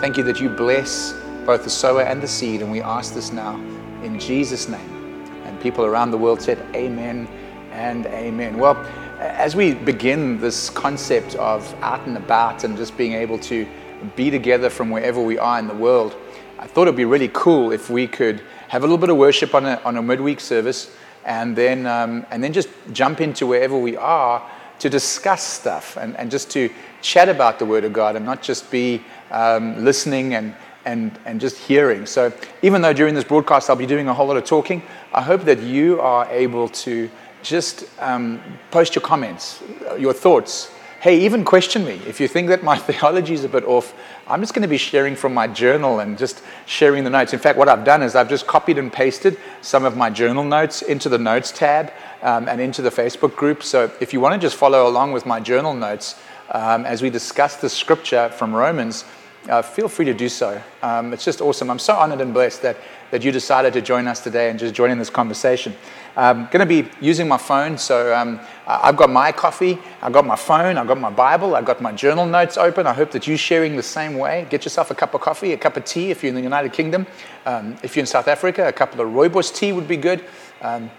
Thank 0.00 0.16
you 0.16 0.22
that 0.22 0.40
you 0.40 0.48
bless 0.48 1.14
both 1.44 1.64
the 1.64 1.70
sower 1.70 2.02
and 2.02 2.22
the 2.22 2.28
seed. 2.28 2.62
And 2.62 2.70
we 2.70 2.80
ask 2.80 3.12
this 3.12 3.32
now 3.32 3.56
in 4.04 4.20
Jesus' 4.20 4.68
name. 4.68 5.24
And 5.46 5.60
people 5.60 5.84
around 5.84 6.12
the 6.12 6.18
world 6.18 6.40
said, 6.40 6.64
Amen 6.76 7.26
and 7.72 8.06
Amen. 8.06 8.56
Well, 8.56 8.76
as 9.18 9.56
we 9.56 9.74
begin 9.74 10.40
this 10.40 10.70
concept 10.70 11.34
of 11.36 11.72
out 11.82 12.06
and 12.06 12.16
about 12.16 12.64
and 12.64 12.76
just 12.76 12.96
being 12.96 13.14
able 13.14 13.38
to 13.38 13.66
be 14.14 14.30
together 14.30 14.68
from 14.68 14.90
wherever 14.90 15.20
we 15.20 15.38
are 15.38 15.58
in 15.58 15.68
the 15.68 15.74
world, 15.74 16.16
I 16.58 16.66
thought 16.66 16.82
it'd 16.82 16.96
be 16.96 17.04
really 17.04 17.30
cool 17.32 17.72
if 17.72 17.88
we 17.88 18.06
could 18.06 18.42
have 18.68 18.82
a 18.82 18.86
little 18.86 18.98
bit 18.98 19.10
of 19.10 19.16
worship 19.16 19.54
on 19.54 19.64
a, 19.64 19.80
on 19.84 19.96
a 19.96 20.02
midweek 20.02 20.40
service 20.40 20.94
and 21.24 21.56
then, 21.56 21.86
um, 21.86 22.26
and 22.30 22.42
then 22.42 22.52
just 22.52 22.68
jump 22.92 23.20
into 23.20 23.46
wherever 23.46 23.76
we 23.76 23.96
are 23.96 24.48
to 24.78 24.90
discuss 24.90 25.42
stuff 25.42 25.96
and, 25.96 26.16
and 26.16 26.30
just 26.30 26.50
to 26.50 26.70
chat 27.00 27.28
about 27.28 27.58
the 27.58 27.64
Word 27.64 27.84
of 27.84 27.92
God 27.92 28.16
and 28.16 28.24
not 28.24 28.42
just 28.42 28.70
be 28.70 29.02
um, 29.30 29.84
listening 29.84 30.34
and, 30.34 30.54
and, 30.84 31.18
and 31.24 31.40
just 31.40 31.56
hearing. 31.56 32.06
So, 32.06 32.32
even 32.62 32.82
though 32.82 32.92
during 32.92 33.14
this 33.14 33.24
broadcast 33.24 33.70
I'll 33.70 33.76
be 33.76 33.86
doing 33.86 34.08
a 34.08 34.14
whole 34.14 34.26
lot 34.26 34.36
of 34.36 34.44
talking, 34.44 34.82
I 35.12 35.22
hope 35.22 35.42
that 35.44 35.60
you 35.60 36.00
are 36.00 36.28
able 36.30 36.68
to 36.68 37.10
just 37.46 37.84
um, 38.00 38.42
post 38.70 38.94
your 38.94 39.02
comments, 39.02 39.62
your 39.98 40.12
thoughts. 40.12 40.70
Hey, 41.00 41.24
even 41.24 41.44
question 41.44 41.84
me. 41.84 42.00
If 42.06 42.20
you 42.20 42.26
think 42.26 42.48
that 42.48 42.64
my 42.64 42.76
theology 42.88 43.34
is 43.34 43.44
a 43.44 43.48
bit 43.48 43.64
off, 43.64 43.94
I'm 44.26 44.40
just 44.40 44.54
going 44.54 44.62
to 44.62 44.68
be 44.68 44.78
sharing 44.78 45.14
from 45.14 45.32
my 45.32 45.46
journal 45.46 46.00
and 46.00 46.18
just 46.18 46.42
sharing 46.66 47.04
the 47.04 47.10
notes. 47.10 47.32
In 47.32 47.38
fact, 47.38 47.56
what 47.56 47.68
I've 47.68 47.84
done 47.84 48.02
is 48.02 48.16
I've 48.16 48.28
just 48.28 48.48
copied 48.48 48.78
and 48.78 48.92
pasted 48.92 49.38
some 49.62 49.84
of 49.84 49.96
my 49.96 50.10
journal 50.10 50.42
notes 50.42 50.82
into 50.82 51.08
the 51.08 51.18
notes 51.18 51.52
tab 51.52 51.92
um, 52.22 52.48
and 52.48 52.60
into 52.60 52.82
the 52.82 52.90
Facebook 52.90 53.36
group. 53.36 53.62
So 53.62 53.92
if 54.00 54.12
you 54.12 54.20
want 54.20 54.34
to 54.34 54.44
just 54.44 54.56
follow 54.56 54.88
along 54.88 55.12
with 55.12 55.26
my 55.26 55.38
journal 55.38 55.74
notes 55.74 56.16
um, 56.50 56.84
as 56.84 57.02
we 57.02 57.10
discuss 57.10 57.56
the 57.56 57.68
scripture 57.68 58.28
from 58.30 58.52
Romans, 58.52 59.04
uh, 59.48 59.62
feel 59.62 59.88
free 59.88 60.06
to 60.06 60.14
do 60.14 60.28
so. 60.28 60.60
Um, 60.82 61.12
it's 61.12 61.24
just 61.24 61.40
awesome. 61.40 61.70
I'm 61.70 61.78
so 61.78 61.94
honored 61.94 62.20
and 62.20 62.34
blessed 62.34 62.62
that, 62.62 62.76
that 63.10 63.24
you 63.24 63.32
decided 63.32 63.72
to 63.74 63.80
join 63.80 64.06
us 64.06 64.20
today 64.20 64.50
and 64.50 64.58
just 64.58 64.74
join 64.74 64.90
in 64.90 64.98
this 64.98 65.10
conversation. 65.10 65.74
I'm 66.16 66.46
going 66.46 66.60
to 66.60 66.66
be 66.66 66.88
using 67.00 67.28
my 67.28 67.36
phone, 67.36 67.76
so 67.76 68.14
um, 68.14 68.40
I've 68.66 68.96
got 68.96 69.10
my 69.10 69.32
coffee, 69.32 69.78
I've 70.00 70.14
got 70.14 70.24
my 70.24 70.36
phone, 70.36 70.78
I've 70.78 70.86
got 70.86 70.98
my 70.98 71.10
Bible, 71.10 71.54
I've 71.54 71.66
got 71.66 71.82
my 71.82 71.92
journal 71.92 72.24
notes 72.24 72.56
open. 72.56 72.86
I 72.86 72.94
hope 72.94 73.10
that 73.10 73.26
you're 73.26 73.36
sharing 73.36 73.76
the 73.76 73.82
same 73.82 74.16
way. 74.16 74.46
Get 74.48 74.64
yourself 74.64 74.90
a 74.90 74.94
cup 74.94 75.12
of 75.12 75.20
coffee, 75.20 75.52
a 75.52 75.58
cup 75.58 75.76
of 75.76 75.84
tea 75.84 76.10
if 76.10 76.22
you're 76.22 76.30
in 76.30 76.34
the 76.34 76.40
United 76.40 76.72
Kingdom. 76.72 77.06
Um, 77.44 77.76
if 77.82 77.94
you're 77.94 78.02
in 78.02 78.06
South 78.06 78.28
Africa, 78.28 78.66
a 78.66 78.72
couple 78.72 79.00
of 79.02 79.08
rooibos 79.08 79.54
tea 79.54 79.72
would 79.72 79.86
be 79.86 79.98
good. 79.98 80.24
Um, 80.62 80.90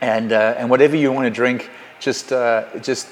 and, 0.00 0.32
uh, 0.32 0.56
and 0.58 0.68
whatever 0.68 0.96
you 0.96 1.12
want 1.12 1.26
to 1.26 1.30
drink, 1.30 1.70
just, 2.00 2.32
uh, 2.32 2.64
just 2.80 3.08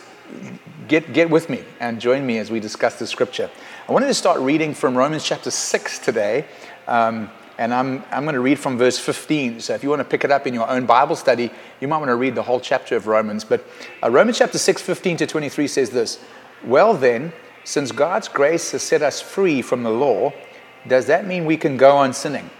get, 0.88 1.12
get 1.12 1.30
with 1.30 1.48
me 1.48 1.62
and 1.78 2.00
join 2.00 2.26
me 2.26 2.38
as 2.38 2.50
we 2.50 2.58
discuss 2.58 2.98
the 2.98 3.06
scripture. 3.06 3.48
I 3.88 3.92
wanted 3.92 4.08
to 4.08 4.14
start 4.14 4.40
reading 4.40 4.74
from 4.74 4.96
Romans 4.96 5.24
chapter 5.24 5.50
6 5.50 6.00
today. 6.00 6.46
Um, 6.88 7.30
and 7.58 7.72
I'm, 7.72 8.02
I'm 8.10 8.24
going 8.24 8.34
to 8.34 8.40
read 8.40 8.58
from 8.58 8.76
verse 8.76 8.98
15. 8.98 9.60
So 9.60 9.74
if 9.74 9.82
you 9.82 9.88
want 9.88 10.00
to 10.00 10.04
pick 10.04 10.24
it 10.24 10.30
up 10.30 10.46
in 10.46 10.54
your 10.54 10.68
own 10.68 10.86
Bible 10.86 11.16
study, 11.16 11.50
you 11.80 11.88
might 11.88 11.98
want 11.98 12.08
to 12.08 12.16
read 12.16 12.34
the 12.34 12.42
whole 12.42 12.60
chapter 12.60 12.96
of 12.96 13.06
Romans. 13.06 13.44
But 13.44 13.64
uh, 14.02 14.10
Romans 14.10 14.38
chapter 14.38 14.58
6, 14.58 14.82
15 14.82 15.18
to 15.18 15.26
23 15.26 15.68
says 15.68 15.90
this 15.90 16.18
Well, 16.64 16.94
then, 16.94 17.32
since 17.64 17.92
God's 17.92 18.28
grace 18.28 18.72
has 18.72 18.82
set 18.82 19.02
us 19.02 19.20
free 19.20 19.62
from 19.62 19.82
the 19.82 19.90
law, 19.90 20.32
does 20.86 21.06
that 21.06 21.26
mean 21.26 21.44
we 21.44 21.56
can 21.56 21.76
go 21.76 21.96
on 21.96 22.12
sinning? 22.12 22.50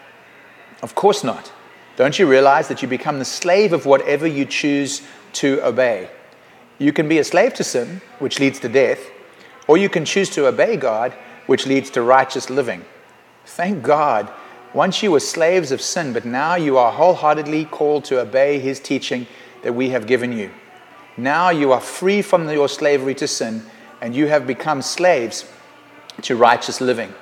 Of 0.82 0.94
course 0.94 1.24
not. 1.24 1.52
Don't 1.96 2.18
you 2.18 2.28
realize 2.28 2.68
that 2.68 2.82
you 2.82 2.88
become 2.88 3.18
the 3.18 3.24
slave 3.24 3.72
of 3.72 3.86
whatever 3.86 4.26
you 4.26 4.44
choose 4.44 5.02
to 5.34 5.60
obey? 5.64 6.08
You 6.78 6.92
can 6.92 7.08
be 7.08 7.18
a 7.18 7.24
slave 7.24 7.54
to 7.54 7.64
sin, 7.64 8.00
which 8.18 8.40
leads 8.40 8.58
to 8.60 8.68
death, 8.68 9.00
or 9.68 9.76
you 9.76 9.88
can 9.88 10.04
choose 10.04 10.30
to 10.30 10.46
obey 10.46 10.76
God, 10.76 11.12
which 11.46 11.66
leads 11.66 11.90
to 11.90 12.02
righteous 12.02 12.50
living. 12.50 12.84
Thank 13.44 13.82
God 13.82 14.32
once 14.74 15.04
you 15.04 15.12
were 15.12 15.20
slaves 15.20 15.70
of 15.70 15.80
sin, 15.80 16.12
but 16.12 16.24
now 16.24 16.56
you 16.56 16.76
are 16.76 16.92
wholeheartedly 16.92 17.64
called 17.66 18.04
to 18.04 18.20
obey 18.20 18.58
his 18.58 18.80
teaching 18.80 19.26
that 19.62 19.72
we 19.72 19.90
have 19.90 20.06
given 20.06 20.32
you. 20.32 20.50
Now 21.16 21.50
you 21.50 21.70
are 21.72 21.80
free 21.80 22.22
from 22.22 22.50
your 22.50 22.68
slavery 22.68 23.14
to 23.14 23.28
sin, 23.28 23.62
and 24.00 24.14
you 24.14 24.26
have 24.26 24.46
become 24.46 24.82
slaves 24.82 25.48
to 26.22 26.34
righteous 26.34 26.80
living. 26.80 27.14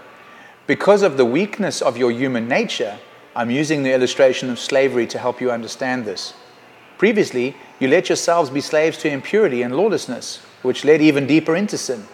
Because 0.66 1.02
of 1.02 1.18
the 1.18 1.26
weakness 1.26 1.82
of 1.82 1.98
your 1.98 2.10
human 2.10 2.48
nature, 2.48 2.98
I'm 3.36 3.50
using 3.50 3.82
the 3.82 3.92
illustration 3.92 4.48
of 4.48 4.58
slavery 4.58 5.06
to 5.08 5.18
help 5.18 5.40
you 5.40 5.50
understand 5.50 6.06
this. 6.06 6.32
Previously, 6.96 7.54
you 7.78 7.88
let 7.88 8.08
yourselves 8.08 8.48
be 8.48 8.60
slaves 8.60 8.96
to 8.98 9.10
impurity 9.10 9.62
and 9.62 9.76
lawlessness, 9.76 10.38
which 10.62 10.84
led 10.84 11.02
even 11.02 11.26
deeper 11.26 11.54
into 11.54 11.76
sin. 11.76 12.06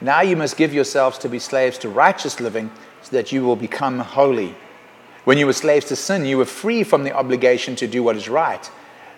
Now 0.00 0.22
you 0.22 0.34
must 0.34 0.56
give 0.56 0.74
yourselves 0.74 1.18
to 1.18 1.28
be 1.28 1.38
slaves 1.38 1.78
to 1.78 1.88
righteous 1.88 2.40
living 2.40 2.70
so 3.02 3.10
that 3.12 3.30
you 3.32 3.44
will 3.44 3.56
become 3.56 3.98
holy. 3.98 4.56
When 5.24 5.38
you 5.38 5.46
were 5.46 5.52
slaves 5.52 5.86
to 5.86 5.96
sin, 5.96 6.24
you 6.24 6.38
were 6.38 6.44
free 6.44 6.82
from 6.82 7.04
the 7.04 7.12
obligation 7.12 7.76
to 7.76 7.86
do 7.86 8.02
what 8.02 8.16
is 8.16 8.28
right. 8.28 8.70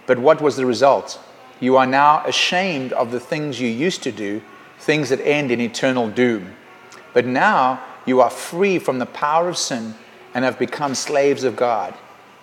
But 0.06 0.18
what 0.18 0.40
was 0.40 0.56
the 0.56 0.66
result? 0.66 1.20
You 1.60 1.76
are 1.76 1.86
now 1.86 2.24
ashamed 2.26 2.92
of 2.92 3.12
the 3.12 3.20
things 3.20 3.60
you 3.60 3.68
used 3.68 4.02
to 4.02 4.12
do, 4.12 4.42
things 4.78 5.10
that 5.10 5.20
end 5.20 5.50
in 5.50 5.60
eternal 5.60 6.08
doom. 6.08 6.56
But 7.12 7.24
now 7.24 7.82
you 8.04 8.20
are 8.20 8.30
free 8.30 8.78
from 8.78 8.98
the 8.98 9.06
power 9.06 9.48
of 9.48 9.56
sin 9.56 9.94
and 10.34 10.44
have 10.44 10.58
become 10.58 10.94
slaves 10.94 11.44
of 11.44 11.54
God. 11.54 11.94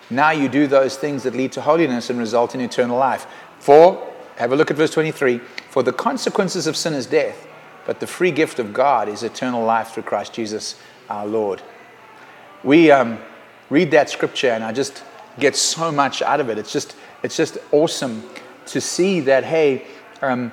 Now 0.08 0.30
you 0.30 0.48
do 0.48 0.66
those 0.66 0.96
things 0.96 1.22
that 1.24 1.34
lead 1.34 1.52
to 1.52 1.60
holiness 1.60 2.08
and 2.08 2.18
result 2.18 2.54
in 2.54 2.60
eternal 2.60 2.98
life. 2.98 3.26
For, 3.58 4.10
have 4.36 4.52
a 4.52 4.56
look 4.56 4.70
at 4.70 4.76
verse 4.76 4.90
23 4.90 5.38
For 5.68 5.82
the 5.82 5.92
consequences 5.92 6.66
of 6.66 6.76
sin 6.76 6.94
is 6.94 7.06
death, 7.06 7.46
but 7.86 8.00
the 8.00 8.06
free 8.06 8.30
gift 8.30 8.58
of 8.58 8.72
God 8.72 9.08
is 9.08 9.22
eternal 9.22 9.64
life 9.64 9.88
through 9.88 10.04
Christ 10.04 10.32
Jesus 10.32 10.80
our 11.08 11.26
Lord. 11.26 11.62
We, 12.64 12.90
um, 12.90 13.18
read 13.70 13.90
that 13.92 14.10
scripture 14.10 14.50
and 14.50 14.62
I 14.62 14.72
just 14.72 15.02
get 15.38 15.56
so 15.56 15.90
much 15.90 16.20
out 16.22 16.40
of 16.40 16.50
it. 16.50 16.58
It's 16.58 16.72
just, 16.72 16.96
it's 17.22 17.36
just 17.36 17.56
awesome 17.72 18.28
to 18.66 18.80
see 18.80 19.20
that, 19.20 19.44
hey, 19.44 19.86
um, 20.20 20.52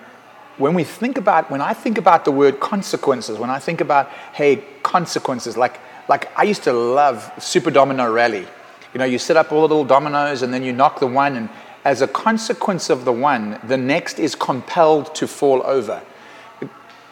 when 0.57 0.74
we 0.74 0.83
think 0.83 1.17
about, 1.17 1.51
when 1.51 1.62
I 1.62 1.74
think 1.74 1.97
about 1.97 2.25
the 2.25 2.31
word 2.31 2.59
consequences, 2.59 3.38
when 3.38 3.50
I 3.50 3.59
think 3.59 3.81
about, 3.81 4.09
hey, 4.33 4.63
consequences, 4.81 5.57
like, 5.57 5.79
like 6.07 6.29
I 6.38 6.43
used 6.43 6.63
to 6.63 6.74
love 6.74 7.31
Super 7.38 7.69
Domino 7.69 8.12
Rally. 8.12 8.47
You 8.93 9.00
know, 9.00 9.05
you 9.05 9.19
set 9.19 9.38
up 9.38 9.51
all 9.51 9.67
the 9.67 9.67
little 9.67 9.86
dominoes 9.86 10.41
and 10.41 10.53
then 10.53 10.63
you 10.63 10.74
knock 10.74 11.00
the 11.00 11.07
one, 11.07 11.36
and 11.36 11.50
as 11.86 12.01
a 12.01 12.07
consequence 12.07 12.89
of 12.89 13.05
the 13.05 13.12
one, 13.12 13.59
the 13.63 13.77
next 13.77 14.19
is 14.19 14.33
compelled 14.33 15.13
to 15.15 15.27
fall 15.27 15.62
over. 15.63 16.01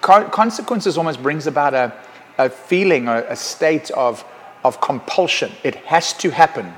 consequences 0.01 0.97
almost 0.97 1.21
brings 1.21 1.45
about 1.45 1.73
a, 1.73 1.93
a 2.37 2.49
feeling, 2.49 3.07
a, 3.07 3.25
a 3.29 3.35
state 3.35 3.91
of, 3.91 4.25
of 4.65 4.81
compulsion. 4.81 5.51
It 5.63 5.75
has 5.75 6.11
to 6.13 6.31
happen. 6.31 6.73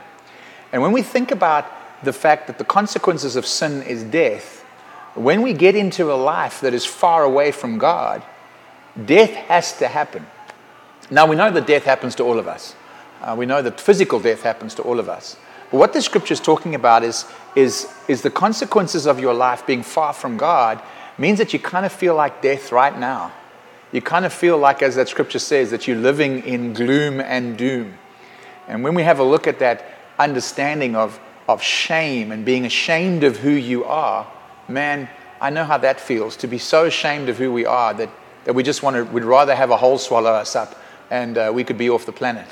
And 0.73 0.81
when 0.81 0.91
we 0.91 1.01
think 1.01 1.31
about 1.31 1.65
the 2.03 2.13
fact 2.13 2.47
that 2.47 2.57
the 2.57 2.65
consequences 2.65 3.35
of 3.35 3.45
sin 3.45 3.81
is 3.83 4.03
death, 4.03 4.63
when 5.15 5.41
we 5.41 5.53
get 5.53 5.75
into 5.75 6.11
a 6.11 6.15
life 6.15 6.61
that 6.61 6.73
is 6.73 6.85
far 6.85 7.23
away 7.23 7.51
from 7.51 7.77
God, 7.77 8.21
death 9.05 9.31
has 9.31 9.77
to 9.79 9.87
happen. 9.87 10.27
Now, 11.09 11.25
we 11.25 11.35
know 11.35 11.49
that 11.49 11.65
death 11.65 11.85
happens 11.85 12.13
to 12.15 12.23
all 12.23 12.37
of 12.37 12.47
us. 12.47 12.75
Uh, 13.21 13.35
we 13.37 13.45
know 13.45 13.61
that 13.61 13.79
physical 13.79 14.19
death 14.19 14.43
happens 14.43 14.75
to 14.75 14.83
all 14.83 14.99
of 14.99 15.07
us. 15.07 15.37
But 15.71 15.77
what 15.77 15.93
the 15.93 16.01
scripture 16.01 16.33
is 16.33 16.39
talking 16.41 16.75
about 16.75 17.03
is, 17.03 17.25
is, 17.55 17.91
is 18.07 18.21
the 18.21 18.29
consequences 18.29 19.07
of 19.07 19.19
your 19.19 19.33
life 19.33 19.65
being 19.65 19.81
far 19.81 20.13
from 20.13 20.37
God 20.37 20.81
means 21.17 21.39
that 21.39 21.53
you 21.53 21.59
kind 21.59 21.85
of 21.85 21.91
feel 21.91 22.15
like 22.15 22.41
death 22.41 22.71
right 22.71 22.97
now 22.97 23.31
you 23.91 24.01
kind 24.01 24.25
of 24.25 24.33
feel 24.33 24.57
like, 24.57 24.81
as 24.81 24.95
that 24.95 25.07
scripture 25.07 25.39
says, 25.39 25.71
that 25.71 25.87
you're 25.87 25.97
living 25.97 26.43
in 26.45 26.73
gloom 26.73 27.21
and 27.21 27.57
doom. 27.57 27.97
And 28.67 28.83
when 28.83 28.95
we 28.95 29.03
have 29.03 29.19
a 29.19 29.23
look 29.23 29.47
at 29.47 29.59
that 29.59 29.85
understanding 30.19 30.95
of, 30.95 31.19
of 31.47 31.61
shame 31.61 32.31
and 32.31 32.43
being 32.43 32.65
ashamed 32.65 33.23
of 33.23 33.37
who 33.37 33.51
you 33.51 33.85
are, 33.85 34.27
man, 34.67 35.09
I 35.39 35.49
know 35.49 35.63
how 35.63 35.77
that 35.77 35.99
feels 35.99 36.35
to 36.37 36.47
be 36.47 36.57
so 36.57 36.85
ashamed 36.85 37.29
of 37.29 37.37
who 37.37 37.51
we 37.53 37.65
are 37.65 37.93
that, 37.93 38.09
that 38.43 38.53
we 38.53 38.63
just 38.63 38.83
want 38.83 38.95
to, 38.95 39.03
we'd 39.03 39.23
rather 39.23 39.55
have 39.55 39.69
a 39.69 39.77
hole 39.77 39.97
swallow 39.97 40.31
us 40.31 40.55
up 40.55 40.75
and 41.09 41.37
uh, 41.37 41.51
we 41.53 41.63
could 41.63 41.77
be 41.77 41.89
off 41.89 42.05
the 42.05 42.11
planet. 42.11 42.47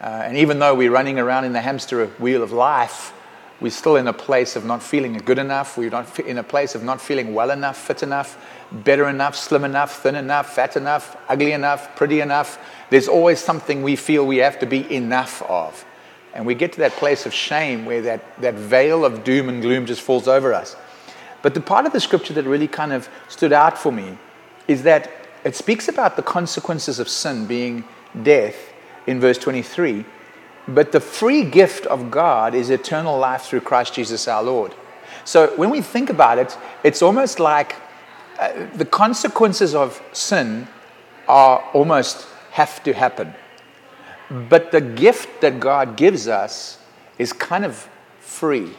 Uh, 0.00 0.22
and 0.24 0.36
even 0.36 0.58
though 0.58 0.74
we're 0.74 0.90
running 0.90 1.18
around 1.18 1.44
in 1.44 1.52
the 1.52 1.60
hamster 1.60 2.06
wheel 2.06 2.42
of 2.42 2.52
life, 2.52 3.12
we're 3.60 3.70
still 3.70 3.96
in 3.96 4.06
a 4.06 4.12
place 4.12 4.54
of 4.54 4.64
not 4.64 4.82
feeling 4.82 5.14
good 5.18 5.38
enough. 5.38 5.78
We're 5.78 5.90
not 5.90 6.18
in 6.20 6.38
a 6.38 6.42
place 6.42 6.74
of 6.74 6.82
not 6.82 7.00
feeling 7.00 7.32
well 7.32 7.50
enough, 7.50 7.78
fit 7.78 8.02
enough, 8.02 8.36
better 8.70 9.08
enough, 9.08 9.34
slim 9.34 9.64
enough, 9.64 10.02
thin 10.02 10.14
enough, 10.14 10.54
fat 10.54 10.76
enough, 10.76 11.16
ugly 11.28 11.52
enough, 11.52 11.96
pretty 11.96 12.20
enough. 12.20 12.58
There's 12.90 13.08
always 13.08 13.40
something 13.40 13.82
we 13.82 13.96
feel 13.96 14.26
we 14.26 14.38
have 14.38 14.58
to 14.58 14.66
be 14.66 14.92
enough 14.94 15.42
of. 15.42 15.84
And 16.34 16.44
we 16.44 16.54
get 16.54 16.72
to 16.74 16.78
that 16.80 16.92
place 16.92 17.24
of 17.24 17.32
shame 17.32 17.86
where 17.86 18.02
that, 18.02 18.40
that 18.42 18.54
veil 18.54 19.06
of 19.06 19.24
doom 19.24 19.48
and 19.48 19.62
gloom 19.62 19.86
just 19.86 20.02
falls 20.02 20.28
over 20.28 20.52
us. 20.52 20.76
But 21.40 21.54
the 21.54 21.62
part 21.62 21.86
of 21.86 21.92
the 21.92 22.00
scripture 22.00 22.34
that 22.34 22.44
really 22.44 22.68
kind 22.68 22.92
of 22.92 23.08
stood 23.28 23.54
out 23.54 23.78
for 23.78 23.90
me 23.90 24.18
is 24.68 24.82
that 24.82 25.10
it 25.44 25.56
speaks 25.56 25.88
about 25.88 26.16
the 26.16 26.22
consequences 26.22 26.98
of 26.98 27.08
sin 27.08 27.46
being 27.46 27.84
death 28.22 28.56
in 29.06 29.18
verse 29.18 29.38
23. 29.38 30.04
But 30.68 30.92
the 30.92 31.00
free 31.00 31.44
gift 31.44 31.86
of 31.86 32.10
God 32.10 32.54
is 32.54 32.70
eternal 32.70 33.18
life 33.18 33.42
through 33.42 33.60
Christ 33.60 33.94
Jesus 33.94 34.26
our 34.26 34.42
Lord. 34.42 34.74
So 35.24 35.52
when 35.56 35.70
we 35.70 35.80
think 35.80 36.10
about 36.10 36.38
it, 36.38 36.56
it's 36.82 37.02
almost 37.02 37.38
like 37.40 37.76
uh, 38.38 38.66
the 38.74 38.84
consequences 38.84 39.74
of 39.74 40.02
sin 40.12 40.68
are 41.28 41.58
almost 41.72 42.26
have 42.50 42.82
to 42.84 42.92
happen. 42.92 43.34
But 44.30 44.72
the 44.72 44.80
gift 44.80 45.40
that 45.40 45.60
God 45.60 45.96
gives 45.96 46.26
us 46.26 46.78
is 47.18 47.32
kind 47.32 47.64
of 47.64 47.88
free. 48.20 48.70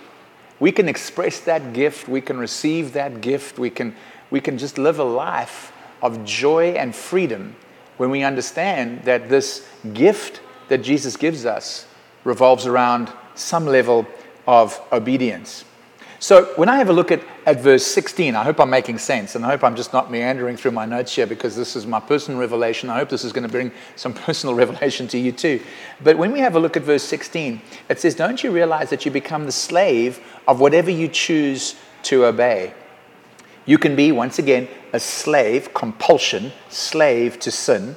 We 0.60 0.72
can 0.72 0.90
express 0.90 1.40
that 1.42 1.74
gift, 1.74 2.08
we 2.08 2.20
can 2.22 2.38
receive 2.38 2.94
that 2.94 3.22
gift, 3.22 3.60
we 3.60 3.70
can, 3.70 3.96
we 4.30 4.42
can 4.42 4.58
just 4.58 4.78
live 4.78 5.00
a 5.00 5.04
life 5.04 5.72
of 6.02 6.26
joy 6.26 6.72
and 6.72 6.96
freedom 6.96 7.56
when 7.98 8.10
we 8.10 8.24
understand 8.24 9.04
that 9.04 9.30
this 9.30 9.68
gift 9.94 10.42
that 10.70 10.80
Jesus 10.80 11.18
gives 11.18 11.46
us 11.46 11.86
revolves 12.24 12.66
around 12.66 13.12
some 13.36 13.66
level 13.66 14.06
of 14.46 14.80
obedience. 14.92 15.64
So 16.20 16.46
when 16.56 16.68
I 16.68 16.78
have 16.78 16.90
a 16.90 16.94
look 16.94 17.12
at, 17.12 17.22
at 17.46 17.62
verse 17.62 17.86
16, 17.86 18.36
I 18.36 18.44
hope 18.44 18.60
I'm 18.60 18.72
making 18.72 18.98
sense, 18.98 19.36
and 19.36 19.46
I 19.46 19.50
hope 19.50 19.64
I'm 19.64 19.76
just 19.76 19.94
not 19.94 20.10
meandering 20.10 20.58
through 20.58 20.72
my 20.72 20.86
notes 20.86 21.16
here 21.16 21.28
because 21.28 21.56
this 21.56 21.76
is 21.76 21.86
my 21.86 22.00
personal 22.00 22.40
revelation. 22.40 22.90
I 22.90 22.98
hope 22.98 23.10
this 23.10 23.24
is 23.24 23.32
going 23.32 23.46
to 23.46 23.52
bring 23.52 23.72
some 23.96 24.14
personal 24.26 24.56
revelation 24.56 25.08
to 25.10 25.18
you 25.18 25.32
too. 25.32 25.62
But 26.04 26.18
when 26.18 26.32
we 26.32 26.40
have 26.40 26.56
a 26.56 26.60
look 26.60 26.76
at 26.76 26.84
verse 26.84 27.04
16, 27.04 27.62
it 27.90 28.00
says, 28.00 28.16
Don't 28.16 28.44
you 28.44 28.52
realize 28.52 28.90
that 28.90 29.06
you 29.06 29.12
become 29.12 29.46
the 29.46 29.52
slave 29.52 30.20
of 30.48 30.60
whatever 30.60 30.90
you 30.90 31.08
choose 31.08 31.76
to 32.04 32.26
obey? 32.26 32.74
You 33.68 33.78
can 33.78 33.96
be, 33.96 34.12
once 34.12 34.40
again, 34.40 34.68
a 34.94 35.00
slave, 35.00 35.74
compulsion, 35.76 36.52
slave 36.70 37.38
to 37.42 37.52
sin, 37.52 37.96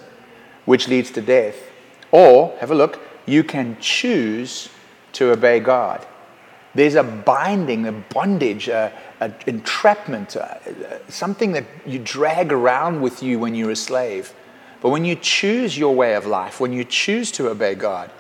which 0.67 0.89
leads 0.89 1.11
to 1.13 1.23
death. 1.23 1.70
Or, 2.13 2.57
have 2.59 2.71
a 2.71 2.75
look, 2.75 3.01
you 3.27 3.45
can 3.45 3.77
choose 3.81 4.69
to 5.13 5.31
obey 5.31 5.61
God. 5.61 6.07
There's 6.75 6.95
a 6.95 7.03
binding, 7.03 7.87
a 7.87 7.93
bondage, 7.93 8.69
an 8.69 9.35
entrapment, 9.47 10.37
something 11.09 11.53
that 11.53 11.65
you 11.85 11.99
drag 11.99 12.53
around 12.53 13.01
with 13.01 13.23
you 13.23 13.39
when 13.39 13.55
you're 13.55 13.73
a 13.73 13.77
slave. 13.77 14.33
But 14.81 14.91
when 14.91 15.05
you 15.05 15.17
choose 15.17 15.77
your 15.77 15.95
way 15.95 16.15
of 16.15 16.27
life, 16.27 16.61
when 16.61 16.73
you 16.73 16.85
choose 16.85 17.33
to 17.33 17.49
obey 17.49 17.75
God, 17.75 18.11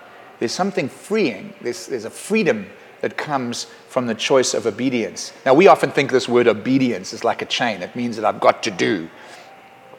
there's 0.40 0.52
something 0.52 0.88
freeing. 0.88 1.54
There's, 1.60 1.86
there's 1.86 2.04
a 2.04 2.10
freedom 2.10 2.66
that 3.00 3.16
comes 3.16 3.64
from 3.88 4.06
the 4.06 4.14
choice 4.14 4.52
of 4.52 4.66
obedience. 4.66 5.32
Now, 5.46 5.54
we 5.54 5.68
often 5.68 5.90
think 5.90 6.10
this 6.10 6.28
word 6.28 6.48
obedience 6.48 7.12
is 7.12 7.24
like 7.24 7.40
a 7.42 7.46
chain, 7.46 7.82
it 7.82 7.96
means 7.96 8.16
that 8.16 8.24
I've 8.24 8.40
got 8.40 8.62
to 8.64 8.70
do. 8.70 9.08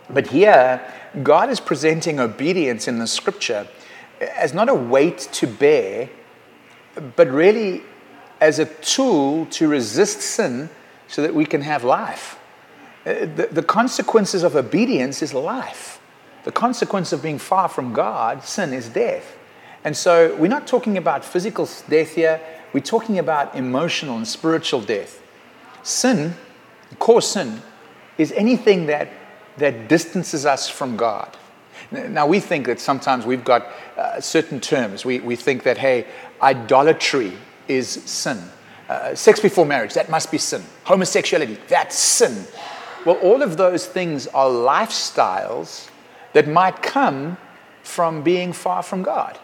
But 0.10 0.28
here, 0.28 0.82
God 1.24 1.50
is 1.50 1.60
presenting 1.60 2.20
obedience 2.20 2.88
in 2.88 3.00
the 3.00 3.08
scripture 3.08 3.68
as 4.22 4.54
not 4.54 4.70
a 4.70 4.76
weight 4.76 5.30
to 5.34 5.48
bear, 5.48 6.10
but 7.16 7.28
really 7.30 7.84
as 8.40 8.60
a 8.60 8.66
tool 8.66 9.46
to 9.48 9.68
resist 9.68 10.22
sin 10.22 10.70
so 11.08 11.22
that 11.22 11.34
we 11.34 11.46
can 11.46 11.62
have 11.62 11.84
life. 11.84 12.40
Uh, 13.06 13.26
the, 13.36 13.50
the 13.52 13.64
consequences 13.64 14.44
of 14.44 14.56
obedience 14.56 15.22
is 15.22 15.34
life. 15.34 16.00
The 16.44 16.52
consequence 16.52 17.12
of 17.12 17.22
being 17.22 17.38
far 17.38 17.68
from 17.68 17.94
God, 17.94 18.44
sin, 18.44 18.74
is 18.74 18.90
death. 18.90 19.38
And 19.84 19.96
so 19.96 20.36
we're 20.36 20.48
not 20.48 20.68
talking 20.68 20.98
about 20.98 21.26
physical 21.26 21.68
death 21.90 22.16
here, 22.16 22.40
we're 22.74 22.82
talking 22.82 23.20
about 23.20 23.56
emotional 23.56 24.18
and 24.18 24.28
spiritual 24.28 24.82
death. 24.82 25.22
Sin, 25.84 26.36
core 27.00 27.22
sin, 27.22 27.62
is 28.18 28.32
anything 28.34 28.86
that, 28.86 29.10
that 29.58 29.88
distances 29.88 30.46
us 30.46 30.70
from 30.70 30.96
God. 30.96 31.38
Now, 31.92 32.26
we 32.26 32.40
think 32.40 32.68
that 32.68 32.80
sometimes 32.80 33.26
we've 33.26 33.44
got 33.44 33.68
uh, 33.98 34.22
certain 34.22 34.60
terms. 34.60 35.04
We, 35.04 35.20
we 35.20 35.36
think 35.36 35.64
that, 35.64 35.78
hey, 35.78 36.08
idolatry 36.42 37.34
is 37.68 37.90
sin. 37.90 38.42
Uh, 38.88 39.14
sex 39.14 39.40
before 39.40 39.66
marriage, 39.66 39.94
that 39.94 40.10
must 40.10 40.32
be 40.32 40.38
sin. 40.38 40.64
Homosexuality, 40.86 41.58
that's 41.68 41.98
sin. 41.98 42.46
Well, 43.06 43.16
all 43.18 43.42
of 43.42 43.58
those 43.58 43.86
things 43.86 44.28
are 44.28 44.48
lifestyles 44.48 45.90
that 46.34 46.48
might 46.48 46.82
come 46.82 47.38
from 47.84 48.22
being 48.22 48.54
far 48.54 48.84
from 48.84 49.04
God. 49.04 49.40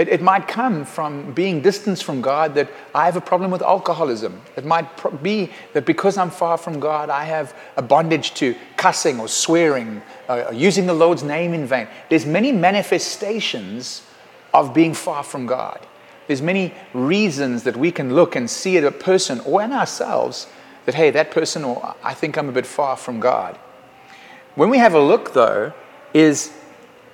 It, 0.00 0.08
it 0.08 0.22
might 0.22 0.48
come 0.48 0.86
from 0.86 1.32
being 1.34 1.60
distanced 1.60 2.04
from 2.04 2.22
God 2.22 2.54
that 2.54 2.70
I 2.94 3.04
have 3.04 3.16
a 3.16 3.20
problem 3.20 3.50
with 3.50 3.60
alcoholism. 3.60 4.40
It 4.56 4.64
might 4.64 4.96
pro- 4.96 5.10
be 5.10 5.50
that 5.74 5.84
because 5.84 6.16
I'm 6.16 6.30
far 6.30 6.56
from 6.56 6.80
God, 6.80 7.10
I 7.10 7.24
have 7.24 7.54
a 7.76 7.82
bondage 7.82 8.32
to 8.36 8.54
cussing 8.78 9.20
or 9.20 9.28
swearing, 9.28 10.00
uh, 10.26 10.44
or 10.48 10.54
using 10.54 10.86
the 10.86 10.94
Lord's 10.94 11.22
name 11.22 11.52
in 11.52 11.66
vain. 11.66 11.86
There's 12.08 12.24
many 12.24 12.50
manifestations 12.50 14.02
of 14.54 14.72
being 14.72 14.94
far 14.94 15.22
from 15.22 15.44
God. 15.44 15.86
There's 16.28 16.40
many 16.40 16.72
reasons 16.94 17.64
that 17.64 17.76
we 17.76 17.92
can 17.92 18.14
look 18.14 18.34
and 18.36 18.48
see 18.48 18.78
at 18.78 18.84
a 18.84 18.90
person 18.90 19.40
or 19.40 19.60
in 19.60 19.70
ourselves 19.70 20.46
that, 20.86 20.94
hey, 20.94 21.10
that 21.10 21.30
person, 21.30 21.62
or 21.62 21.94
I 22.02 22.14
think 22.14 22.38
I'm 22.38 22.48
a 22.48 22.52
bit 22.52 22.64
far 22.64 22.96
from 22.96 23.20
God. 23.20 23.58
When 24.54 24.70
we 24.70 24.78
have 24.78 24.94
a 24.94 25.00
look, 25.00 25.34
though, 25.34 25.74
is 26.14 26.54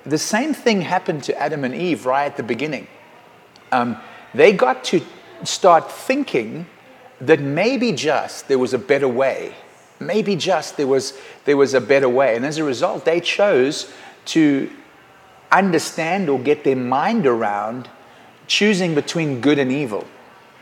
the 0.07 0.17
same 0.17 0.53
thing 0.53 0.81
happened 0.81 1.23
to 1.23 1.37
Adam 1.37 1.63
and 1.63 1.75
Eve 1.75 2.05
right 2.05 2.25
at 2.25 2.37
the 2.37 2.43
beginning. 2.43 2.87
Um, 3.71 3.97
they 4.33 4.53
got 4.53 4.83
to 4.85 5.01
start 5.43 5.91
thinking 5.91 6.65
that 7.21 7.39
maybe 7.39 7.91
just 7.91 8.47
there 8.47 8.59
was 8.59 8.73
a 8.73 8.79
better 8.79 9.07
way. 9.07 9.53
Maybe 9.99 10.35
just 10.35 10.77
there 10.77 10.87
was, 10.87 11.17
there 11.45 11.57
was 11.57 11.73
a 11.73 11.81
better 11.81 12.09
way. 12.09 12.35
And 12.35 12.45
as 12.45 12.57
a 12.57 12.63
result, 12.63 13.05
they 13.05 13.19
chose 13.19 13.91
to 14.25 14.69
understand 15.51 16.29
or 16.29 16.39
get 16.39 16.63
their 16.63 16.75
mind 16.75 17.25
around 17.25 17.89
choosing 18.47 18.95
between 18.95 19.41
good 19.41 19.59
and 19.59 19.71
evil. 19.71 20.07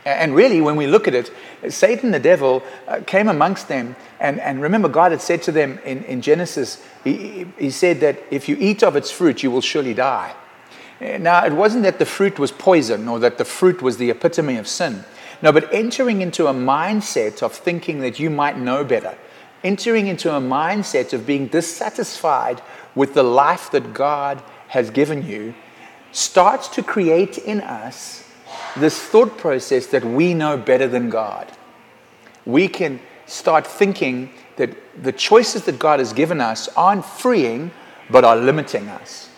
And 0.06 0.36
really, 0.36 0.60
when 0.60 0.76
we 0.76 0.86
look 0.86 1.08
at 1.08 1.14
it, 1.16 1.32
Satan, 1.68 2.12
the 2.12 2.20
devil, 2.20 2.62
uh, 2.86 3.00
came 3.04 3.26
amongst 3.26 3.66
them. 3.66 3.96
And, 4.20 4.38
and 4.38 4.62
remember, 4.62 4.88
God 4.88 5.10
had 5.10 5.20
said 5.20 5.42
to 5.42 5.52
them 5.52 5.80
in, 5.84 6.04
in 6.04 6.22
Genesis, 6.22 6.80
he, 7.02 7.44
he 7.58 7.70
said 7.70 7.98
that 8.00 8.20
if 8.30 8.48
you 8.48 8.56
eat 8.60 8.84
of 8.84 8.94
its 8.94 9.10
fruit, 9.10 9.42
you 9.42 9.50
will 9.50 9.60
surely 9.60 9.94
die. 9.94 10.32
Now, 11.00 11.44
it 11.44 11.52
wasn't 11.52 11.82
that 11.82 11.98
the 11.98 12.06
fruit 12.06 12.38
was 12.38 12.52
poison 12.52 13.08
or 13.08 13.18
that 13.18 13.36
the 13.36 13.44
fruit 13.44 13.82
was 13.82 13.96
the 13.96 14.10
epitome 14.10 14.56
of 14.56 14.68
sin. 14.68 15.04
No, 15.42 15.50
but 15.50 15.74
entering 15.74 16.22
into 16.22 16.46
a 16.46 16.54
mindset 16.54 17.42
of 17.42 17.52
thinking 17.52 17.98
that 18.00 18.20
you 18.20 18.30
might 18.30 18.56
know 18.56 18.84
better, 18.84 19.18
entering 19.64 20.06
into 20.06 20.34
a 20.34 20.40
mindset 20.40 21.12
of 21.12 21.26
being 21.26 21.48
dissatisfied 21.48 22.62
with 22.94 23.14
the 23.14 23.24
life 23.24 23.72
that 23.72 23.92
God 23.92 24.40
has 24.68 24.88
given 24.90 25.26
you 25.26 25.54
starts 26.12 26.68
to 26.68 26.82
create 26.82 27.38
in 27.38 27.60
us 27.60 28.25
this 28.76 28.98
thought 29.00 29.38
process 29.38 29.86
that 29.88 30.04
we 30.04 30.34
know 30.34 30.56
better 30.56 30.86
than 30.86 31.10
God. 31.10 31.50
We 32.44 32.68
can 32.68 33.00
start 33.26 33.66
thinking 33.66 34.30
that 34.56 34.70
the 35.02 35.12
choices 35.12 35.64
that 35.64 35.78
God 35.78 35.98
has 35.98 36.12
given 36.12 36.40
us 36.40 36.68
aren't 36.76 37.04
freeing, 37.04 37.70
but 38.10 38.24
are 38.24 38.36
limiting 38.36 38.88
us. 38.88 39.28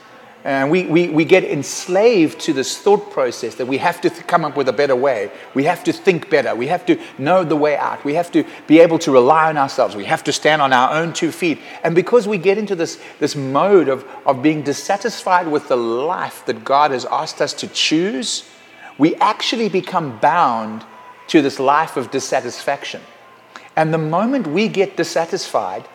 And 0.44 0.70
we, 0.70 0.86
we, 0.86 1.08
we 1.08 1.24
get 1.24 1.42
enslaved 1.42 2.40
to 2.40 2.52
this 2.52 2.78
thought 2.78 3.10
process 3.10 3.56
that 3.56 3.66
we 3.66 3.78
have 3.78 4.00
to 4.02 4.08
th- 4.08 4.26
come 4.26 4.44
up 4.44 4.56
with 4.56 4.68
a 4.68 4.72
better 4.72 4.94
way. 4.94 5.32
We 5.52 5.64
have 5.64 5.82
to 5.84 5.92
think 5.92 6.30
better. 6.30 6.54
We 6.54 6.68
have 6.68 6.86
to 6.86 6.98
know 7.18 7.42
the 7.42 7.56
way 7.56 7.76
out. 7.76 8.04
We 8.04 8.14
have 8.14 8.30
to 8.32 8.44
be 8.68 8.78
able 8.78 9.00
to 9.00 9.10
rely 9.10 9.48
on 9.48 9.56
ourselves. 9.56 9.96
We 9.96 10.04
have 10.04 10.22
to 10.24 10.32
stand 10.32 10.62
on 10.62 10.72
our 10.72 10.92
own 10.92 11.12
two 11.12 11.32
feet. 11.32 11.58
And 11.82 11.94
because 11.94 12.28
we 12.28 12.38
get 12.38 12.56
into 12.56 12.76
this, 12.76 13.00
this 13.18 13.34
mode 13.34 13.88
of, 13.88 14.06
of 14.24 14.40
being 14.40 14.62
dissatisfied 14.62 15.48
with 15.48 15.66
the 15.66 15.76
life 15.76 16.46
that 16.46 16.64
God 16.64 16.92
has 16.92 17.04
asked 17.04 17.40
us 17.42 17.52
to 17.54 17.66
choose, 17.66 18.48
we 18.98 19.14
actually 19.16 19.68
become 19.68 20.18
bound 20.18 20.84
to 21.28 21.40
this 21.40 21.58
life 21.58 21.96
of 21.96 22.10
dissatisfaction. 22.10 23.00
And 23.76 23.94
the 23.94 23.98
moment 23.98 24.46
we 24.46 24.68
get 24.68 24.96
dissatisfied 24.96 25.88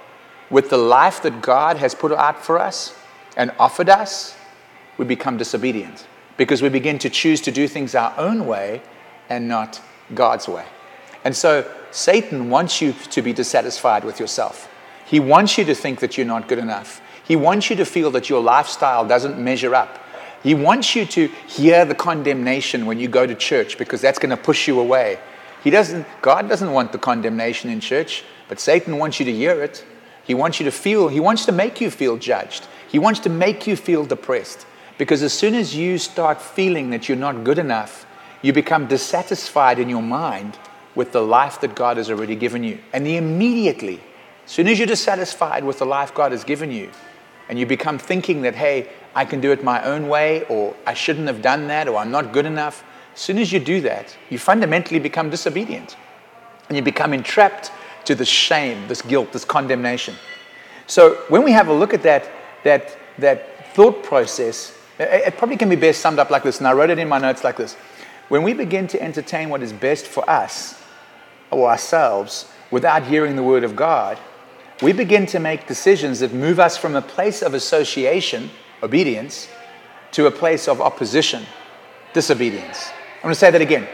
with 0.50 0.70
the 0.70 0.78
life 0.78 1.22
that 1.24 1.42
God 1.42 1.78
has 1.78 1.94
put 1.94 2.12
out 2.12 2.44
for 2.44 2.58
us, 2.58 2.96
and 3.36 3.52
offered 3.60 3.90
us, 3.90 4.36
we 4.98 5.06
become 5.06 5.38
disobedient 5.38 6.08
because 6.38 6.62
we 6.62 6.70
begin 6.70 7.00
to 7.00 7.10
choose 7.10 7.42
to 7.42 7.52
do 7.52 7.68
things 7.68 7.96
our 7.96 8.14
own 8.18 8.46
way 8.46 8.82
and 9.30 9.48
not 9.48 9.82
God's 10.14 10.48
way. 10.48 10.66
And 11.24 11.36
so 11.36 11.70
Satan 11.92 12.50
wants 12.50 12.82
you 12.82 12.94
to 12.94 13.22
be 13.22 13.34
dissatisfied 13.34 14.04
with 14.04 14.20
yourself. 14.20 14.70
He 15.06 15.20
wants 15.20 15.58
you 15.58 15.66
to 15.66 15.76
think 15.76 16.00
that 16.00 16.18
you're 16.18 16.28
not 16.28 16.48
good 16.48 16.58
enough. 16.58 17.02
He 17.24 17.36
wants 17.36 17.70
you 17.70 17.76
to 17.78 17.86
feel 17.86 18.12
that 18.12 18.30
your 18.30 18.42
lifestyle 18.42 19.08
doesn't 19.08 19.42
measure 19.42 19.74
up. 19.74 20.03
He 20.44 20.54
wants 20.54 20.96
you 20.96 21.06
to 21.06 21.28
hear 21.48 21.86
the 21.86 21.96
condemnation 21.96 22.86
when 22.86 23.00
you 23.00 23.08
go 23.08 23.26
to 23.26 23.34
church 23.34 23.78
because 23.78 24.02
that's 24.02 24.20
going 24.20 24.30
to 24.30 24.38
push 24.38 24.68
you 24.68 24.80
away. 24.80 25.18
He 25.64 25.70
doesn't, 25.70 26.06
God 26.22 26.50
doesn't 26.50 26.72
want 26.72 26.92
the 26.92 26.98
condemnation 26.98 27.70
in 27.70 27.80
church, 27.80 28.26
but 28.50 28.60
Satan 28.60 28.98
wants 28.98 29.20
you 29.20 29.26
to 29.26 29.34
hear 29.34 29.64
it. 29.64 29.86
He 30.26 30.34
wants 30.34 30.60
you 30.60 30.66
to 30.66 30.72
feel, 30.72 31.08
he 31.08 31.22
wants 31.22 31.46
to 31.46 31.54
make 31.54 31.80
you 31.80 31.90
feel 31.90 32.18
judged. 32.18 32.68
He 32.90 33.00
wants 33.00 33.22
to 33.22 33.30
make 33.30 33.66
you 33.66 33.78
feel 33.78 34.06
depressed. 34.06 34.66
Because 34.98 35.24
as 35.24 35.34
soon 35.34 35.56
as 35.56 35.76
you 35.76 35.98
start 35.98 36.42
feeling 36.42 36.90
that 36.92 37.08
you're 37.08 37.18
not 37.18 37.44
good 37.44 37.58
enough, 37.58 38.06
you 38.42 38.52
become 38.52 38.88
dissatisfied 38.88 39.80
in 39.80 39.90
your 39.90 40.02
mind 40.02 40.60
with 40.94 41.14
the 41.14 41.22
life 41.22 41.62
that 41.62 41.76
God 41.76 41.98
has 41.98 42.12
already 42.12 42.36
given 42.36 42.64
you. 42.64 42.80
And 42.92 43.08
immediately, 43.08 44.02
as 44.46 44.52
soon 44.52 44.68
as 44.68 44.78
you're 44.78 44.88
dissatisfied 44.88 45.64
with 45.64 45.80
the 45.80 45.86
life 45.86 46.14
God 46.14 46.32
has 46.34 46.44
given 46.44 46.72
you, 46.72 46.92
and 47.50 47.58
you 47.58 47.66
become 47.66 47.98
thinking 47.98 48.42
that, 48.44 48.56
hey, 48.56 48.90
I 49.16 49.26
can 49.26 49.42
do 49.42 49.52
it 49.52 49.64
my 49.64 49.84
own 49.84 50.08
way, 50.08 50.44
or 50.46 50.76
I 50.86 50.94
shouldn't 50.94 51.28
have 51.28 51.42
done 51.42 51.68
that, 51.68 51.88
or 51.88 51.98
I'm 51.98 52.12
not 52.12 52.34
good 52.34 52.46
enough, 52.46 52.84
as 53.14 53.20
soon 53.20 53.38
as 53.38 53.52
you 53.52 53.60
do 53.60 53.82
that, 53.82 54.16
you 54.30 54.40
fundamentally 54.40 55.00
become 55.00 55.30
disobedient. 55.30 55.96
And 56.68 56.78
you 56.78 56.84
become 56.84 57.14
entrapped 57.14 57.72
to 58.06 58.16
this 58.16 58.28
shame, 58.28 58.88
this 58.88 59.02
guilt, 59.02 59.32
this 59.32 59.46
condemnation. 59.46 60.16
So 60.88 61.16
when 61.30 61.44
we 61.44 61.52
have 61.52 61.68
a 61.68 61.74
look 61.74 61.94
at 61.94 62.04
that, 62.04 62.30
that, 62.64 62.98
that 63.20 63.74
thought 63.76 64.04
process, 64.04 64.78
it 65.00 65.38
probably 65.38 65.58
can 65.58 65.70
be 65.70 65.76
best 65.76 66.02
summed 66.02 66.20
up 66.20 66.30
like 66.30 66.44
this, 66.44 66.60
and 66.60 66.68
I 66.68 66.74
wrote 66.74 66.90
it 66.90 67.00
in 67.00 67.08
my 67.08 67.20
notes 67.20 67.44
like 67.44 67.58
this. 67.58 67.76
When 68.30 68.44
we 68.44 68.54
begin 68.54 68.88
to 68.88 69.02
entertain 69.02 69.50
what 69.50 69.62
is 69.62 69.74
best 69.74 70.06
for 70.06 70.28
us 70.30 70.82
or 71.52 71.70
ourselves 71.70 72.52
without 72.72 73.04
hearing 73.04 73.36
the 73.36 73.44
word 73.44 73.64
of 73.64 73.76
God, 73.76 74.18
we 74.82 74.92
begin 74.92 75.26
to 75.28 75.40
make 75.40 75.68
decisions 75.68 76.20
that 76.20 76.34
move 76.34 76.60
us 76.60 76.78
from 76.78 76.96
a 76.96 77.02
place 77.02 77.42
of 77.42 77.54
association, 77.54 78.50
obedience, 78.84 79.48
to 80.12 80.28
a 80.28 80.32
place 80.32 80.68
of 80.68 80.82
opposition, 80.82 81.44
disobedience. 82.14 82.90
I'm 83.16 83.24
going 83.24 83.34
to 83.34 83.40
say 83.40 83.50
that 83.50 83.62
again. 83.62 83.88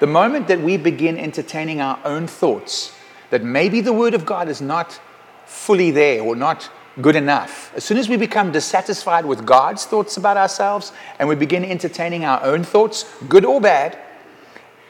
The 0.00 0.06
moment 0.06 0.48
that 0.48 0.60
we 0.60 0.76
begin 0.76 1.16
entertaining 1.16 1.80
our 1.80 1.98
own 2.04 2.26
thoughts, 2.26 2.92
that 3.30 3.42
maybe 3.44 3.80
the 3.80 3.92
Word 3.92 4.14
of 4.14 4.26
God 4.26 4.48
is 4.48 4.60
not 4.60 5.00
fully 5.46 5.90
there 5.90 6.22
or 6.22 6.34
not 6.34 6.70
good 7.00 7.16
enough, 7.16 7.72
as 7.74 7.84
soon 7.84 7.96
as 7.96 8.08
we 8.08 8.16
become 8.16 8.52
dissatisfied 8.52 9.24
with 9.24 9.46
God's 9.46 9.86
thoughts 9.86 10.16
about 10.16 10.36
ourselves 10.36 10.92
and 11.18 11.28
we 11.28 11.34
begin 11.34 11.64
entertaining 11.64 12.24
our 12.24 12.42
own 12.42 12.64
thoughts, 12.64 13.10
good 13.28 13.44
or 13.44 13.60
bad, 13.60 13.96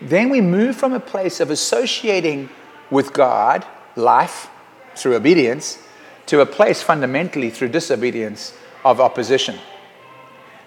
then 0.01 0.31
we 0.31 0.41
move 0.41 0.75
from 0.75 0.93
a 0.93 0.99
place 0.99 1.39
of 1.39 1.51
associating 1.51 2.49
with 2.91 3.13
God, 3.13 3.65
life, 3.95 4.49
through 4.97 5.15
obedience, 5.15 5.79
to 6.27 6.41
a 6.41 6.47
place 6.47 6.83
fundamentally 6.83 7.51
through 7.51 7.69
disobedience 7.69 8.53
of 8.85 9.01
opposition. 9.01 9.59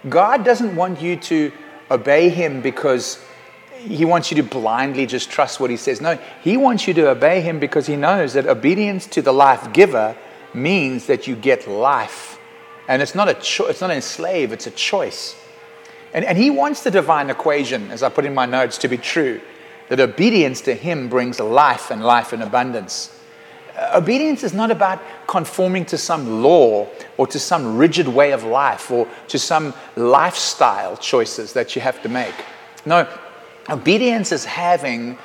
God 0.07 0.45
doesn't 0.45 0.75
want 0.75 1.01
you 1.01 1.15
to 1.17 1.51
obey 1.89 2.29
Him 2.29 2.61
because 2.61 3.23
he 3.87 4.05
wants 4.05 4.31
you 4.31 4.37
to 4.37 4.43
blindly 4.43 5.05
just 5.05 5.29
trust 5.29 5.59
what 5.59 5.69
he 5.69 5.77
says. 5.77 6.01
No, 6.01 6.17
he 6.41 6.57
wants 6.57 6.87
you 6.87 6.93
to 6.95 7.09
obey 7.09 7.41
him 7.41 7.59
because 7.59 7.87
he 7.87 7.95
knows 7.95 8.33
that 8.33 8.47
obedience 8.47 9.05
to 9.07 9.21
the 9.21 9.31
life 9.31 9.73
giver 9.73 10.15
means 10.53 11.07
that 11.07 11.27
you 11.27 11.35
get 11.35 11.67
life. 11.67 12.39
And 12.87 13.01
it's 13.01 13.15
not 13.15 13.29
a 13.29 13.33
cho- 13.35 13.67
it's 13.67 13.81
not 13.81 13.91
a 13.91 14.01
slave, 14.01 14.51
it's 14.51 14.67
a 14.67 14.71
choice. 14.71 15.35
And, 16.13 16.23
and 16.23 16.37
he 16.37 16.49
wants 16.49 16.83
the 16.83 16.91
divine 16.91 17.29
equation, 17.29 17.91
as 17.91 18.01
I 18.01 18.09
put 18.09 18.25
in 18.25 18.33
my 18.33 18.45
notes, 18.45 18.77
to 18.79 18.87
be 18.87 18.97
true 18.97 19.41
that 19.89 19.99
obedience 19.99 20.61
to 20.61 20.73
him 20.73 21.09
brings 21.09 21.39
life 21.39 21.91
and 21.91 22.03
life 22.03 22.33
in 22.33 22.41
abundance. 22.41 23.11
Obedience 23.93 24.43
is 24.43 24.53
not 24.53 24.71
about 24.71 25.01
conforming 25.27 25.85
to 25.85 25.97
some 25.97 26.41
law 26.41 26.87
or 27.17 27.27
to 27.27 27.39
some 27.39 27.77
rigid 27.77 28.07
way 28.07 28.31
of 28.31 28.43
life 28.43 28.89
or 28.89 29.07
to 29.27 29.37
some 29.37 29.73
lifestyle 29.95 30.95
choices 30.97 31.53
that 31.53 31.75
you 31.75 31.81
have 31.81 32.01
to 32.01 32.09
make. 32.09 32.35
No, 32.85 33.07
Obedience 33.69 34.31
is 34.31 34.45
having 34.45 35.17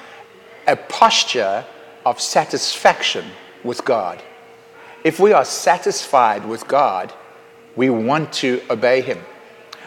a 0.66 0.76
posture 0.76 1.64
of 2.06 2.20
satisfaction 2.20 3.24
with 3.62 3.84
God. 3.84 4.22
If 5.04 5.20
we 5.20 5.32
are 5.32 5.44
satisfied 5.44 6.46
with 6.46 6.66
God, 6.66 7.12
we 7.76 7.90
want 7.90 8.32
to 8.34 8.62
obey 8.70 9.00
Him. 9.00 9.18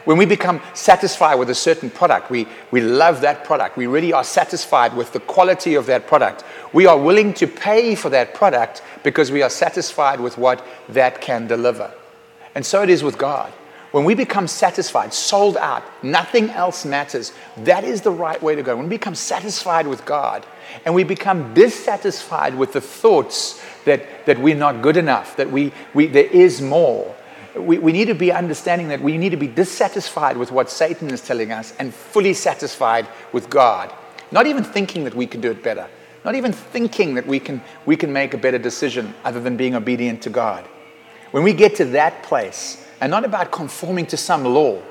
When 0.06 0.18
we 0.18 0.26
become 0.26 0.62
satisfied 0.74 1.36
with 1.36 1.50
a 1.50 1.56
certain 1.56 1.90
product, 1.90 2.30
we, 2.30 2.48
we 2.72 2.82
love 2.82 3.22
that 3.22 3.46
product, 3.46 3.78
we 3.78 3.88
really 3.88 4.12
are 4.12 4.24
satisfied 4.24 4.96
with 4.96 5.14
the 5.14 5.22
quality 5.22 5.76
of 5.76 5.86
that 5.86 6.08
product, 6.08 6.44
we 6.74 6.86
are 6.86 6.98
willing 6.98 7.34
to 7.36 7.48
pay 7.48 7.96
for 7.96 8.10
that 8.10 8.34
product 8.34 8.82
because 9.04 9.32
we 9.32 9.42
are 9.42 9.50
satisfied 9.50 10.20
with 10.20 10.38
what 10.38 10.66
that 10.90 11.22
can 11.22 11.48
deliver. 11.48 11.94
And 12.56 12.66
so 12.66 12.84
it 12.84 12.90
is 12.90 13.04
with 13.04 13.18
God. 13.18 13.52
When 13.94 14.06
we 14.06 14.16
become 14.16 14.48
satisfied, 14.48 15.14
sold 15.14 15.56
out, 15.56 15.84
nothing 16.04 16.50
else 16.50 16.84
matters, 16.84 17.32
that 17.58 17.84
is 17.84 18.02
the 18.02 18.12
right 18.12 18.42
way 18.42 18.56
to 18.56 18.64
go. 18.64 18.76
When 18.76 18.90
we 18.90 18.98
become 18.98 19.14
satisfied 19.14 19.86
with 19.86 20.04
God 20.04 20.44
and 20.84 20.96
we 20.96 21.04
become 21.04 21.54
dissatisfied 21.54 22.56
with 22.56 22.74
the 22.74 22.82
thoughts 22.82 23.64
that, 23.86 24.26
that 24.26 24.40
we're 24.40 24.56
not 24.56 24.82
good 24.82 24.98
enough, 24.98 25.36
that 25.38 25.52
we, 25.52 25.72
we, 25.94 26.08
there 26.08 26.26
is 26.26 26.60
more, 26.60 27.16
we, 27.56 27.78
we 27.78 27.92
need 27.92 28.06
to 28.06 28.16
be 28.16 28.32
understanding 28.32 28.88
that 28.90 29.02
we 29.02 29.18
need 29.18 29.30
to 29.30 29.38
be 29.38 29.48
dissatisfied 29.48 30.38
with 30.38 30.52
what 30.52 30.70
Satan 30.70 31.12
is 31.12 31.22
telling 31.22 31.52
us 31.52 31.74
and 31.80 31.94
fully 31.94 32.34
satisfied 32.34 33.08
with 33.32 33.50
God. 33.50 33.94
Not 34.32 34.48
even 34.48 34.64
thinking 34.64 35.04
that 35.04 35.16
we 35.16 35.28
can 35.28 35.42
do 35.42 35.52
it 35.52 35.62
better, 35.62 35.88
not 36.26 36.36
even 36.36 36.54
thinking 36.54 37.16
that 37.16 37.28
we 37.28 37.40
can, 37.40 37.62
we 37.86 37.96
can 37.96 38.12
make 38.12 38.34
a 38.34 38.38
better 38.38 38.58
decision 38.58 39.14
other 39.24 39.40
than 39.40 39.58
being 39.58 39.76
obedient 39.76 40.22
to 40.24 40.30
God. 40.30 40.66
When 41.32 41.44
we 41.44 41.54
get 41.54 41.76
to 41.76 41.86
that 41.86 42.24
place, 42.24 42.88
and 43.02 43.12
not 43.12 43.26
about 43.26 43.52
conforming 43.52 44.06
to 44.08 44.18
some 44.18 44.46
law, 44.46 44.82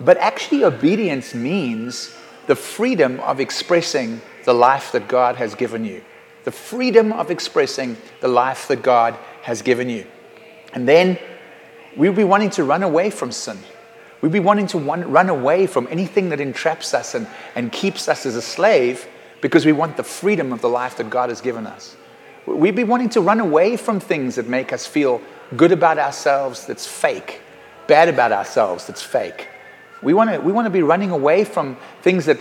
but 0.00 0.16
actually, 0.18 0.64
obedience 0.64 1.34
means 1.34 2.14
the 2.46 2.56
freedom 2.56 3.20
of 3.20 3.40
expressing 3.40 4.22
the 4.44 4.54
life 4.54 4.92
that 4.92 5.08
God 5.08 5.36
has 5.36 5.54
given 5.54 5.84
you. 5.84 6.02
The 6.44 6.52
freedom 6.52 7.12
of 7.12 7.30
expressing 7.30 7.96
the 8.20 8.28
life 8.28 8.68
that 8.68 8.82
God 8.82 9.14
has 9.42 9.60
given 9.60 9.90
you. 9.90 10.06
And 10.72 10.88
then 10.88 11.18
we'll 11.96 12.12
be 12.12 12.24
wanting 12.24 12.50
to 12.50 12.64
run 12.64 12.82
away 12.82 13.10
from 13.10 13.32
sin. 13.32 13.58
We'd 14.20 14.32
be 14.32 14.40
wanting 14.40 14.66
to 14.68 14.78
run 14.78 15.28
away 15.30 15.66
from 15.66 15.88
anything 15.90 16.28
that 16.28 16.40
entraps 16.40 16.92
us 16.92 17.14
and, 17.14 17.26
and 17.54 17.72
keeps 17.72 18.08
us 18.08 18.26
as 18.26 18.36
a 18.36 18.42
slave 18.42 19.06
because 19.40 19.64
we 19.64 19.72
want 19.72 19.96
the 19.96 20.04
freedom 20.04 20.52
of 20.52 20.60
the 20.60 20.68
life 20.68 20.98
that 20.98 21.08
God 21.08 21.30
has 21.30 21.40
given 21.40 21.66
us. 21.66 21.96
We'd 22.46 22.76
be 22.76 22.84
wanting 22.84 23.08
to 23.10 23.20
run 23.20 23.40
away 23.40 23.76
from 23.76 24.00
things 24.00 24.36
that 24.36 24.46
make 24.46 24.72
us 24.72 24.86
feel 24.86 25.22
good 25.56 25.72
about 25.72 25.98
ourselves 25.98 26.66
that's 26.66 26.86
fake, 26.86 27.40
bad 27.86 28.08
about 28.08 28.32
ourselves 28.32 28.86
that's 28.86 29.02
fake. 29.02 29.48
We 30.02 30.14
want 30.14 30.30
to 30.30 30.40
we 30.40 30.52
want 30.52 30.66
to 30.66 30.70
be 30.70 30.82
running 30.82 31.10
away 31.10 31.44
from 31.44 31.76
things 32.02 32.26
that 32.26 32.38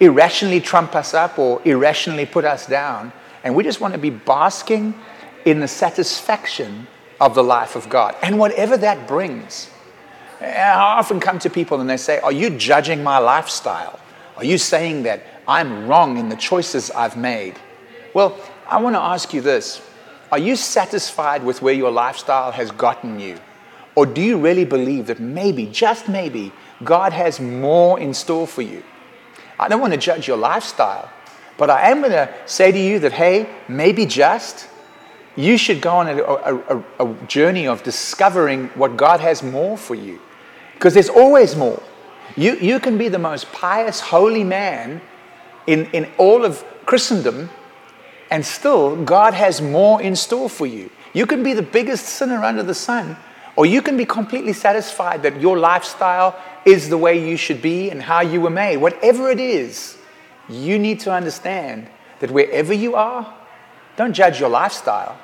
irrationally 0.00 0.60
trump 0.60 0.94
us 0.94 1.14
up 1.14 1.38
or 1.38 1.60
irrationally 1.64 2.26
put 2.26 2.44
us 2.44 2.66
down. 2.66 3.12
And 3.44 3.54
we 3.54 3.64
just 3.64 3.80
want 3.80 3.94
to 3.94 3.98
be 3.98 4.10
basking 4.10 4.94
in 5.44 5.60
the 5.60 5.68
satisfaction 5.68 6.86
of 7.22 7.36
the 7.36 7.42
life 7.42 7.76
of 7.76 7.88
God 7.88 8.16
and 8.20 8.36
whatever 8.36 8.76
that 8.76 9.06
brings. 9.06 9.70
I 10.40 10.96
often 10.98 11.20
come 11.20 11.38
to 11.38 11.50
people 11.50 11.80
and 11.80 11.88
they 11.88 11.96
say, 11.96 12.18
Are 12.18 12.32
you 12.32 12.50
judging 12.50 13.04
my 13.04 13.18
lifestyle? 13.18 14.00
Are 14.36 14.44
you 14.44 14.58
saying 14.58 15.04
that 15.04 15.22
I'm 15.46 15.86
wrong 15.86 16.18
in 16.18 16.28
the 16.28 16.36
choices 16.36 16.90
I've 16.90 17.16
made? 17.16 17.54
Well, 18.12 18.36
I 18.66 18.80
want 18.80 18.96
to 18.96 19.00
ask 19.00 19.32
you 19.32 19.40
this 19.40 19.80
are 20.32 20.38
you 20.38 20.56
satisfied 20.56 21.44
with 21.44 21.62
where 21.62 21.74
your 21.74 21.92
lifestyle 21.92 22.50
has 22.50 22.72
gotten 22.72 23.20
you? 23.20 23.38
Or 23.94 24.04
do 24.04 24.20
you 24.20 24.38
really 24.38 24.64
believe 24.64 25.06
that 25.06 25.20
maybe, 25.20 25.66
just 25.66 26.08
maybe, 26.08 26.50
God 26.82 27.12
has 27.12 27.38
more 27.38 28.00
in 28.00 28.14
store 28.14 28.48
for 28.48 28.62
you? 28.62 28.82
I 29.60 29.68
don't 29.68 29.80
want 29.80 29.92
to 29.92 29.98
judge 29.98 30.26
your 30.26 30.38
lifestyle, 30.38 31.08
but 31.56 31.70
I 31.70 31.90
am 31.90 32.00
going 32.00 32.12
to 32.12 32.32
say 32.46 32.72
to 32.72 32.78
you 32.78 32.98
that, 33.00 33.12
hey, 33.12 33.48
maybe 33.68 34.06
just 34.06 34.66
you 35.36 35.56
should 35.56 35.80
go 35.80 35.94
on 35.96 36.08
a, 36.08 36.22
a, 36.22 36.84
a, 37.00 37.14
journey 37.26 37.66
of 37.66 37.82
discovering 37.82 38.68
what 38.68 38.96
God 38.96 39.20
has 39.20 39.42
more 39.42 39.78
for 39.78 39.94
you. 39.94 40.20
Because 40.74 40.94
there's 40.94 41.08
always 41.08 41.56
more. 41.56 41.82
You, 42.36 42.56
you 42.56 42.80
can 42.80 42.98
be 42.98 43.08
the 43.08 43.18
most 43.18 43.50
pious, 43.52 44.00
holy 44.00 44.44
man 44.44 45.00
in, 45.66 45.86
in 45.92 46.10
all 46.18 46.44
of 46.44 46.64
Christendom, 46.86 47.50
and 48.30 48.44
still, 48.44 49.02
God 49.04 49.34
has 49.34 49.60
more 49.60 50.00
in 50.00 50.16
store 50.16 50.48
for 50.48 50.66
you. 50.66 50.90
You 51.12 51.26
can 51.26 51.42
be 51.42 51.52
the 51.52 51.62
biggest 51.62 52.06
sinner 52.06 52.42
under 52.42 52.62
the 52.62 52.74
sun, 52.74 53.16
or 53.56 53.66
you 53.66 53.82
can 53.82 53.96
be 53.96 54.06
completely 54.06 54.54
satisfied 54.54 55.22
that 55.22 55.40
your 55.40 55.58
lifestyle 55.58 56.38
is 56.64 56.88
the 56.88 56.96
way 56.96 57.28
you 57.28 57.36
should 57.36 57.60
be 57.60 57.90
and 57.90 58.02
how 58.02 58.20
you 58.20 58.40
were 58.40 58.50
made. 58.50 58.78
Whatever 58.78 59.30
it 59.30 59.38
is, 59.38 59.98
you 60.48 60.78
need 60.78 61.00
to 61.00 61.12
understand 61.12 61.88
that 62.20 62.30
wherever 62.30 62.72
you 62.72 62.94
are, 62.94 63.34
don't 63.96 64.12
judge 64.12 64.40
your 64.40 64.48
lifestyle. 64.48 65.18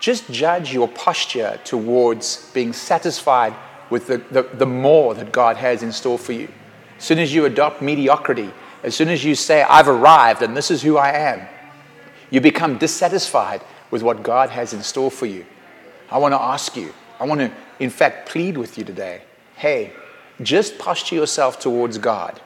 Just 0.00 0.30
judge 0.30 0.72
your 0.72 0.88
posture 0.88 1.58
towards 1.64 2.50
being 2.52 2.72
satisfied 2.72 3.54
with 3.90 4.06
the, 4.06 4.18
the, 4.30 4.42
the 4.42 4.66
more 4.66 5.14
that 5.14 5.32
God 5.32 5.56
has 5.56 5.82
in 5.82 5.92
store 5.92 6.18
for 6.18 6.32
you. 6.32 6.48
As 6.98 7.04
soon 7.04 7.18
as 7.18 7.34
you 7.34 7.44
adopt 7.44 7.82
mediocrity, 7.82 8.50
as 8.82 8.94
soon 8.94 9.08
as 9.08 9.24
you 9.24 9.34
say, 9.34 9.62
I've 9.62 9.88
arrived 9.88 10.42
and 10.42 10.56
this 10.56 10.70
is 10.70 10.82
who 10.82 10.96
I 10.96 11.10
am, 11.12 11.46
you 12.30 12.40
become 12.40 12.78
dissatisfied 12.78 13.62
with 13.90 14.02
what 14.02 14.22
God 14.22 14.50
has 14.50 14.72
in 14.72 14.82
store 14.82 15.10
for 15.10 15.26
you. 15.26 15.46
I 16.10 16.18
want 16.18 16.32
to 16.32 16.40
ask 16.40 16.76
you, 16.76 16.92
I 17.18 17.24
want 17.24 17.40
to, 17.40 17.52
in 17.78 17.90
fact, 17.90 18.28
plead 18.28 18.56
with 18.56 18.76
you 18.78 18.84
today 18.84 19.22
hey, 19.56 19.90
just 20.42 20.78
posture 20.78 21.14
yourself 21.14 21.58
towards 21.58 21.96
God 21.96 22.40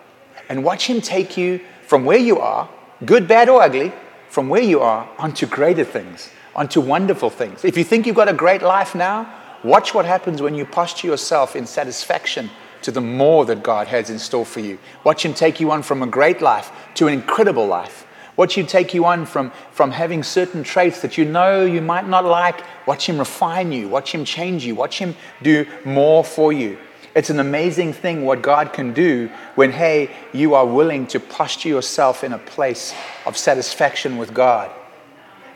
and 0.48 0.64
watch 0.64 0.87
Him 0.88 1.00
take 1.00 1.37
you 1.37 1.61
from 1.83 2.04
where 2.04 2.18
you 2.18 2.38
are, 2.38 2.68
good, 3.04 3.26
bad, 3.26 3.48
or 3.48 3.61
ugly, 3.61 3.92
from 4.31 4.49
where 4.49 4.62
you 4.62 4.81
are 4.81 5.11
onto 5.19 5.45
greater 5.45 5.85
things, 5.85 6.31
onto 6.55 6.81
wonderful 6.81 7.31
things. 7.31 7.64
If 7.64 7.77
you 7.77 7.83
think 7.83 8.07
you've 8.07 8.16
got 8.16 8.29
a 8.29 8.33
great 8.33 8.62
life 8.62 8.95
now, 8.95 9.29
watch 9.64 9.93
what 9.93 10.05
happens 10.07 10.40
when 10.40 10.55
you 10.55 10.64
posture 10.64 11.09
yourself 11.09 11.57
in 11.57 11.66
satisfaction 11.66 12.49
to 12.83 12.93
the 12.93 13.01
more 13.01 13.45
that 13.45 13.64
God 13.64 13.88
has 13.88 14.09
in 14.09 14.21
store 14.21 14.47
for 14.47 14.61
you. 14.61 14.79
Watch 15.03 15.25
Him 15.25 15.35
take 15.35 15.61
you 15.61 15.73
on 15.73 15.83
from 15.83 16.01
a 16.01 16.07
great 16.07 16.40
life 16.40 16.71
to 16.95 17.09
an 17.09 17.12
incredible 17.12 17.66
life. 17.66 18.07
Watch 18.37 18.57
Him 18.57 18.66
take 18.66 18.95
you 18.95 19.05
on 19.05 19.27
from, 19.27 19.51
from 19.73 19.90
having 19.90 20.23
certain 20.23 20.62
traits 20.62 21.03
that 21.03 21.19
you 21.19 21.25
know 21.25 21.64
you 21.64 21.83
might 21.83 22.09
not 22.09 22.25
like. 22.25 22.64
Watch 22.87 23.09
Him 23.09 23.19
refine 23.19 23.73
you. 23.73 23.88
Watch 23.88 24.14
Him 24.14 24.25
change 24.25 24.64
you. 24.64 24.77
Watch 24.77 25.01
Him 25.01 25.16
do 25.43 25.66
more 25.85 26.25
for 26.25 26.53
you. 26.53 26.79
It's 27.14 27.31
an 27.31 27.40
amazing 27.40 27.92
thing 27.92 28.25
what 28.25 28.40
God 28.40 28.73
can 28.73 28.92
do 28.92 29.31
when, 29.57 29.73
hey, 29.73 30.11
you 30.33 30.55
are 30.55 30.66
willing 30.66 31.07
to 31.09 31.18
posture 31.20 31.68
yourself 31.68 32.23
in 32.23 32.33
a 32.33 32.38
place 32.38 32.94
of 33.27 33.37
satisfaction 33.37 34.16
with 34.16 34.33
God. 34.33 34.70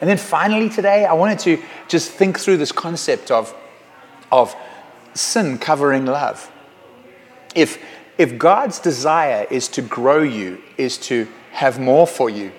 And 0.01 0.11
then 0.11 0.19
finally, 0.19 0.69
today, 0.69 1.05
I 1.05 1.13
wanted 1.13 1.39
to 1.41 1.63
just 1.89 2.11
think 2.11 2.39
through 2.39 2.57
this 2.57 2.73
concept 2.73 3.31
of, 3.31 3.55
of 4.33 4.55
sin 5.15 5.59
covering 5.59 6.07
love. 6.07 6.51
If, 7.55 7.81
if 8.19 8.37
God's 8.37 8.81
desire 8.81 9.47
is 9.49 9.69
to 9.69 9.83
grow 9.83 10.23
you, 10.23 10.61
is 10.77 10.99
to 10.99 11.29
have 11.53 11.79
more 11.79 12.07
for 12.07 12.29
you, 12.29 12.51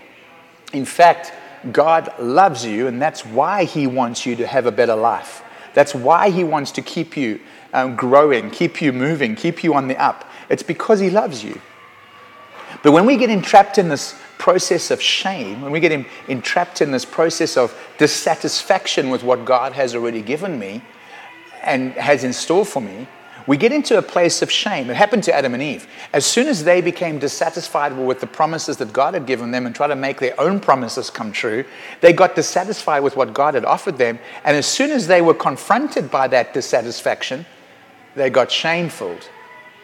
in 0.72 0.86
fact, 0.86 1.34
God 1.72 2.14
loves 2.20 2.66
you, 2.66 2.88
and 2.88 3.02
that's 3.02 3.26
why 3.26 3.66
He 3.66 3.88
wants 3.88 4.26
you 4.26 4.36
to 4.38 4.48
have 4.48 4.66
a 4.66 4.72
better 4.72 4.96
life. 4.96 5.44
That's 5.74 5.94
why 5.94 6.30
He 6.30 6.44
wants 6.44 6.72
to 6.72 6.82
keep 6.82 7.18
you 7.18 7.42
um, 7.76 7.96
growing, 7.96 8.50
keep 8.50 8.82
you 8.82 8.94
moving, 8.94 9.36
keep 9.36 9.64
you 9.64 9.74
on 9.74 9.88
the 9.88 10.02
up. 10.02 10.30
It's 10.50 10.64
because 10.64 11.00
He 11.00 11.10
loves 11.10 11.44
you. 11.44 11.62
But 12.84 12.94
when 12.94 13.06
we 13.06 13.18
get 13.18 13.30
entrapped 13.30 13.78
in 13.78 13.90
this 13.90 14.16
process 14.38 14.92
of 14.92 15.02
shame, 15.02 15.62
when 15.62 15.72
we 15.72 15.80
get 15.80 16.06
entrapped 16.28 16.82
in 16.82 16.92
this 16.92 17.06
process 17.06 17.58
of 17.58 17.78
dissatisfaction 17.98 19.10
with 19.10 19.24
what 19.24 19.44
God 19.46 19.74
has 19.74 19.94
already 19.94 20.22
given 20.22 20.58
me 20.58 20.84
and 21.64 21.92
has 21.94 22.24
in 22.24 22.32
store 22.32 22.66
for 22.66 22.82
me, 22.82 23.08
we 23.48 23.58
get 23.58 23.72
into 23.72 23.98
a 23.98 24.02
place 24.02 24.42
of 24.42 24.52
shame. 24.52 24.90
It 24.90 24.96
happened 24.96 25.24
to 25.26 25.34
Adam 25.34 25.54
and 25.54 25.62
Eve. 25.62 25.88
As 26.14 26.26
soon 26.26 26.48
as 26.48 26.64
they 26.64 26.82
became 26.82 27.20
dissatisfied 27.20 27.96
with 27.96 28.20
the 28.20 28.28
promises 28.28 28.78
that 28.78 28.92
God 28.92 29.14
had 29.14 29.28
given 29.28 29.52
them 29.52 29.66
and 29.66 29.76
tried 29.76 29.90
to 29.90 29.96
make 29.96 30.20
their 30.20 30.40
own 30.40 30.60
promises 30.60 31.10
come 31.10 31.32
true, 31.32 31.64
they 32.02 32.12
got 32.12 32.36
dissatisfied 32.36 33.04
with 33.04 33.16
what 33.16 33.34
God 33.34 33.54
had 33.54 33.66
offered 33.66 33.98
them. 33.98 34.18
And 34.44 34.58
as 34.58 34.66
soon 34.66 34.90
as 34.90 35.08
they 35.08 35.22
were 35.22 35.36
confronted 35.36 36.10
by 36.10 36.28
that 36.30 36.54
dissatisfaction, 36.54 37.46
they 38.16 38.30
got 38.30 38.52
shameful. 38.52 39.18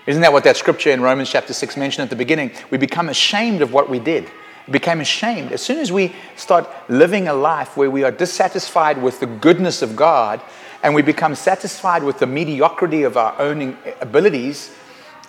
Isn't 0.07 0.21
that 0.21 0.33
what 0.33 0.43
that 0.45 0.57
scripture 0.57 0.89
in 0.89 1.01
Romans 1.01 1.29
chapter 1.29 1.53
6 1.53 1.77
mentioned 1.77 2.03
at 2.03 2.09
the 2.09 2.15
beginning? 2.15 2.51
We 2.69 2.77
become 2.77 3.09
ashamed 3.09 3.61
of 3.61 3.71
what 3.71 3.89
we 3.89 3.99
did. 3.99 4.29
We 4.67 4.73
became 4.73 4.99
ashamed. 5.01 5.51
As 5.51 5.61
soon 5.61 5.79
as 5.79 5.91
we 5.91 6.13
start 6.35 6.67
living 6.89 7.27
a 7.27 7.33
life 7.33 7.77
where 7.77 7.91
we 7.91 8.03
are 8.03 8.11
dissatisfied 8.11 9.01
with 9.01 9.19
the 9.19 9.27
goodness 9.27 9.81
of 9.81 9.95
God, 9.95 10.41
and 10.83 10.95
we 10.95 11.01
become 11.01 11.35
satisfied 11.35 12.03
with 12.03 12.19
the 12.19 12.25
mediocrity 12.25 13.03
of 13.03 13.17
our 13.17 13.39
own 13.39 13.77
abilities, 13.99 14.71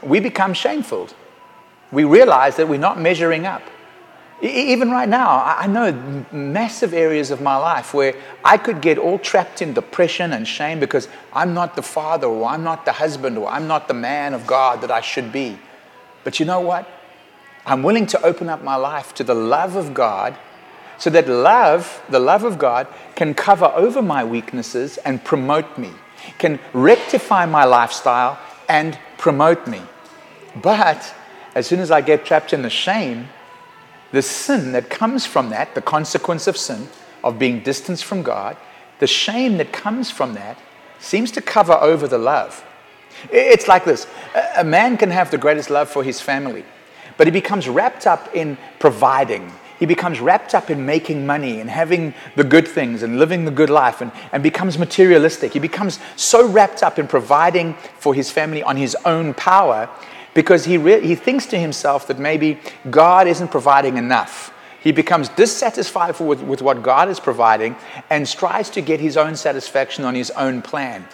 we 0.03 0.19
become 0.19 0.55
shameful. 0.55 1.09
We 1.91 2.05
realize 2.05 2.57
that 2.57 2.69
we're 2.69 2.79
not 2.79 2.99
measuring 2.99 3.47
up. 3.47 3.63
Even 4.43 4.91
right 4.91 5.09
now, 5.09 5.41
I 5.45 5.69
know 5.69 5.93
massive 6.33 6.93
areas 6.93 7.31
of 7.31 7.41
my 7.41 7.57
life 7.57 7.95
where 7.95 8.17
I 8.45 8.57
could 8.57 8.81
get 8.81 8.99
all 8.99 9.21
trapped 9.21 9.63
in 9.63 9.73
depression 9.73 10.33
and 10.33 10.49
shame 10.49 10.81
because 10.81 11.07
I'm 11.33 11.55
not 11.55 11.77
the 11.77 11.83
father 11.83 12.27
or 12.27 12.47
I'm 12.49 12.65
not 12.65 12.85
the 12.85 12.91
husband 12.91 13.39
or 13.39 13.49
I'm 13.49 13.69
not 13.69 13.87
the 13.87 13.95
man 13.95 14.35
of 14.35 14.45
God 14.49 14.81
that 14.81 14.91
I 14.91 15.01
should 15.01 15.31
be. 15.31 15.61
But 16.25 16.41
you 16.41 16.47
know 16.47 16.59
what? 16.59 16.89
I'm 17.65 17.85
willing 17.85 18.07
to 18.07 18.23
open 18.27 18.49
up 18.49 18.65
my 18.65 18.75
life 18.75 19.15
to 19.15 19.23
the 19.23 19.35
love 19.35 19.77
of 19.77 19.95
God 19.95 20.37
so 20.99 21.09
that 21.11 21.29
love, 21.29 22.03
the 22.09 22.19
love 22.19 22.43
of 22.43 22.59
God, 22.59 22.89
can 23.15 23.35
cover 23.35 23.67
over 23.67 24.03
my 24.03 24.25
weaknesses 24.25 24.99
and 24.99 25.25
promote 25.25 25.79
me, 25.79 25.91
can 26.39 26.59
rectify 26.73 27.47
my 27.47 27.65
lifestyle 27.65 28.41
and 28.69 28.99
promote 29.19 29.69
me. 29.69 29.83
But 30.61 31.15
as 31.55 31.69
soon 31.69 31.79
as 31.79 31.93
I 31.93 32.01
get 32.01 32.25
trapped 32.25 32.53
in 32.53 32.63
the 32.63 32.71
shame, 32.71 33.29
the 34.13 34.23
sin 34.23 34.73
that 34.73 34.89
comes 34.89 35.27
from 35.27 35.51
that, 35.51 35.75
the 35.75 35.83
consequence 35.83 36.47
of 36.47 36.57
sin, 36.57 36.89
of 37.25 37.39
being 37.39 37.61
distanced 37.61 38.05
from 38.05 38.23
God, 38.23 38.57
the 38.99 39.07
shame 39.07 39.57
that 39.57 39.73
comes 39.73 40.11
from 40.11 40.35
that 40.35 40.59
seems 41.01 41.31
to 41.33 41.43
cover 41.43 41.73
over 41.73 42.07
the 42.07 42.19
love. 42.19 42.65
It's 43.31 43.69
like 43.69 43.85
this 43.85 44.07
a 44.57 44.65
man 44.65 44.97
can 44.97 45.11
have 45.11 45.31
the 45.31 45.39
greatest 45.39 45.71
love 45.71 45.89
for 45.89 46.05
his 46.05 46.21
family, 46.21 46.65
but 47.17 47.27
he 47.27 47.31
becomes 47.31 47.69
wrapped 47.69 48.07
up 48.07 48.35
in 48.35 48.57
providing 48.79 49.53
he 49.83 49.87
becomes 49.87 50.21
wrapped 50.21 50.55
up 50.55 50.71
in 50.71 50.87
making 50.87 51.27
money 51.27 51.59
and 51.59 51.69
having 51.69 52.15
the 52.37 52.45
good 52.45 52.69
things 52.69 53.03
and 53.03 53.19
living 53.19 53.45
the 53.45 53.51
good 53.51 53.69
life 53.69 54.01
and, 54.01 54.13
and 54.31 54.41
becomes 54.41 54.79
materialistic. 54.79 55.53
He 55.53 55.59
becomes 55.59 55.99
so 56.15 56.49
wrapped 56.49 56.85
up 56.85 57.01
in 57.01 57.09
providing 57.09 57.75
for 57.99 58.15
his 58.15 58.31
family 58.31 58.63
on 58.63 58.77
his 58.77 58.97
own 59.05 59.35
power 59.35 59.91
because 60.35 60.65
he, 60.65 60.79
re- 60.79 61.07
he 61.07 61.15
thinks 61.15 61.47
to 61.47 61.59
himself 61.59 62.07
that 62.07 62.19
maybe 62.19 62.59
God 62.91 63.27
isn't 63.27 63.49
providing 63.49 63.97
enough. 63.97 64.53
He 64.81 64.93
becomes 64.93 65.29
dissatisfied 65.29 66.19
with, 66.19 66.43
with 66.43 66.63
what 66.63 66.83
God 66.83 67.09
is 67.09 67.21
providing 67.21 67.77
and 68.11 68.27
strives 68.27 68.71
to 68.71 68.81
get 68.81 68.99
his 68.99 69.17
own 69.17 69.37
satisfaction 69.37 70.05
on 70.05 70.15
his 70.15 70.31
own 70.33 70.61
plan. 70.61 71.07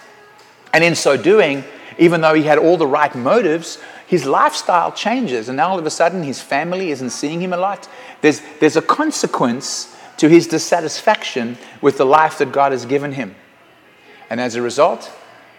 And 0.73 0.83
in 0.83 0.95
so 0.95 1.17
doing, 1.17 1.63
even 1.97 2.21
though 2.21 2.33
he 2.33 2.43
had 2.43 2.57
all 2.57 2.77
the 2.77 2.87
right 2.87 3.13
motives, 3.13 3.77
his 4.07 4.25
lifestyle 4.25 4.91
changes. 4.91 5.49
And 5.49 5.57
now 5.57 5.69
all 5.69 5.77
of 5.77 5.85
a 5.85 5.91
sudden, 5.91 6.23
his 6.23 6.41
family 6.41 6.89
isn't 6.89 7.11
seeing 7.11 7.41
him 7.41 7.53
a 7.53 7.57
lot. 7.57 7.87
There's, 8.21 8.41
there's 8.59 8.75
a 8.75 8.81
consequence 8.81 9.95
to 10.17 10.27
his 10.27 10.47
dissatisfaction 10.47 11.57
with 11.81 11.97
the 11.97 12.05
life 12.05 12.39
that 12.39 12.51
God 12.51 12.71
has 12.71 12.85
given 12.85 13.11
him. 13.11 13.35
And 14.29 14.41
as 14.41 14.55
a 14.55 14.61
result, 14.61 15.11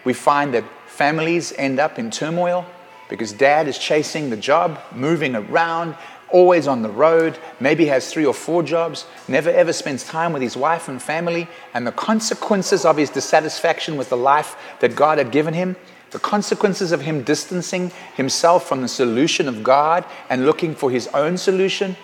we 0.03 0.13
find 0.13 0.53
that 0.53 0.65
families 0.87 1.53
end 1.57 1.79
up 1.79 1.97
in 1.97 2.11
turmoil 2.11 2.65
because 3.11 3.33
dad 3.33 3.67
is 3.67 3.77
chasing 3.77 4.29
the 4.29 4.37
job, 4.37 4.79
moving 4.95 5.35
around, 5.35 5.95
always 6.29 6.65
on 6.65 6.81
the 6.81 6.89
road, 6.89 7.37
maybe 7.59 7.87
has 7.87 8.09
three 8.09 8.25
or 8.25 8.33
four 8.33 8.63
jobs, 8.63 9.05
never 9.27 9.49
ever 9.49 9.73
spends 9.73 10.05
time 10.05 10.31
with 10.31 10.41
his 10.41 10.55
wife 10.55 10.87
and 10.87 11.01
family, 11.01 11.45
and 11.73 11.85
the 11.85 11.91
consequences 11.91 12.85
of 12.85 12.95
his 12.95 13.09
dissatisfaction 13.09 13.97
with 13.97 14.07
the 14.07 14.15
life 14.15 14.55
that 14.79 14.95
God 14.95 15.17
had 15.17 15.29
given 15.29 15.53
him, 15.53 15.75
the 16.11 16.19
consequences 16.19 16.93
of 16.93 17.01
him 17.01 17.21
distancing 17.23 17.91
himself 18.15 18.65
from 18.65 18.81
the 18.81 18.87
solution 18.87 19.49
of 19.49 19.61
God 19.61 20.05
and 20.29 20.45
looking 20.45 20.73
for 20.73 20.89
his 20.89 21.07
own 21.07 21.37
solution, 21.37 21.97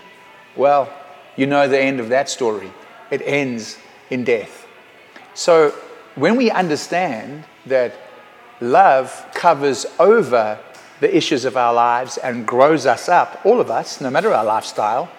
well, 0.57 0.91
you 1.37 1.47
know 1.47 1.69
the 1.69 1.79
end 1.79 2.01
of 2.01 2.09
that 2.09 2.27
story. 2.27 2.69
It 3.11 3.21
ends 3.21 3.77
in 4.09 4.25
death. 4.25 4.67
So 5.35 5.73
when 6.15 6.35
we 6.35 6.51
understand 6.51 7.45
that 7.65 7.93
love 8.59 9.25
covers 9.33 9.85
over 9.99 10.59
the 10.99 11.15
issues 11.15 11.45
of 11.45 11.55
our 11.55 11.73
lives 11.73 12.17
and 12.17 12.47
grows 12.47 12.85
us 12.85 13.07
up, 13.07 13.45
all 13.45 13.59
of 13.59 13.69
us, 13.69 14.01
no 14.01 14.09
matter 14.09 14.33
our 14.33 14.45
lifestyle, 14.45 15.09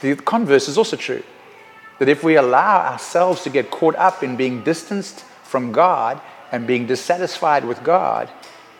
the 0.00 0.16
converse 0.16 0.68
is 0.68 0.78
also 0.78 0.96
true. 0.96 1.22
That 1.98 2.08
if 2.08 2.24
we 2.24 2.36
allow 2.36 2.80
ourselves 2.80 3.42
to 3.42 3.50
get 3.50 3.70
caught 3.70 3.96
up 3.96 4.22
in 4.22 4.36
being 4.36 4.64
distanced 4.64 5.20
from 5.42 5.72
God 5.72 6.20
and 6.50 6.66
being 6.66 6.86
dissatisfied 6.86 7.64
with 7.64 7.84
God, 7.84 8.30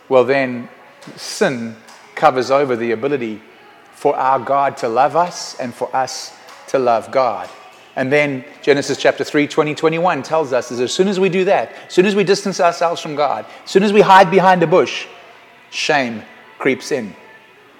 well, 0.08 0.24
then 0.24 0.68
sin 1.16 1.76
covers 2.14 2.50
over 2.50 2.76
the 2.76 2.92
ability 2.92 3.42
for 3.92 4.16
our 4.16 4.38
God 4.38 4.78
to 4.78 4.88
love 4.88 5.16
us 5.16 5.58
and 5.60 5.74
for 5.74 5.94
us 5.94 6.32
to 6.68 6.78
love 6.78 7.10
God. 7.12 7.50
And 7.96 8.10
then 8.10 8.44
Genesis 8.62 8.96
chapter 8.96 9.24
3, 9.24 9.46
20, 9.46 9.74
21 9.74 10.22
tells 10.22 10.52
us 10.52 10.70
that 10.70 10.80
as 10.80 10.92
soon 10.92 11.08
as 11.08 11.20
we 11.20 11.28
do 11.28 11.44
that, 11.44 11.72
as 11.86 11.92
soon 11.92 12.06
as 12.06 12.14
we 12.14 12.24
distance 12.24 12.60
ourselves 12.60 13.02
from 13.02 13.14
God, 13.14 13.44
as 13.64 13.70
soon 13.70 13.82
as 13.82 13.92
we 13.92 14.00
hide 14.00 14.30
behind 14.30 14.62
a 14.62 14.66
bush, 14.66 15.06
shame 15.70 16.22
creeps 16.58 16.92
in. 16.92 17.14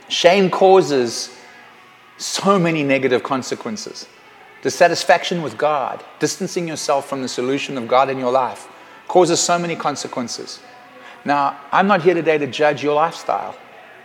Shame 0.09 0.51
causes 0.51 1.37
so 2.19 2.59
many 2.59 2.83
negative 2.83 3.23
consequences. 3.23 4.07
Dissatisfaction 4.63 5.43
with 5.43 5.57
God, 5.57 6.05
distancing 6.19 6.69
yourself 6.69 7.09
from 7.09 7.23
the 7.23 7.29
solution 7.29 7.79
of 7.79 7.89
God 7.89 8.11
in 8.11 8.19
your 8.19 8.31
life, 8.33 8.69
causes 9.09 9.41
so 9.41 9.59
many 9.59 9.75
consequences. 9.75 10.61
Now, 11.25 11.59
I'm 11.73 11.87
not 11.87 12.03
here 12.03 12.15
today 12.15 12.39
to 12.39 12.47
judge 12.47 12.83
your 12.83 12.95
lifestyle. 12.95 13.57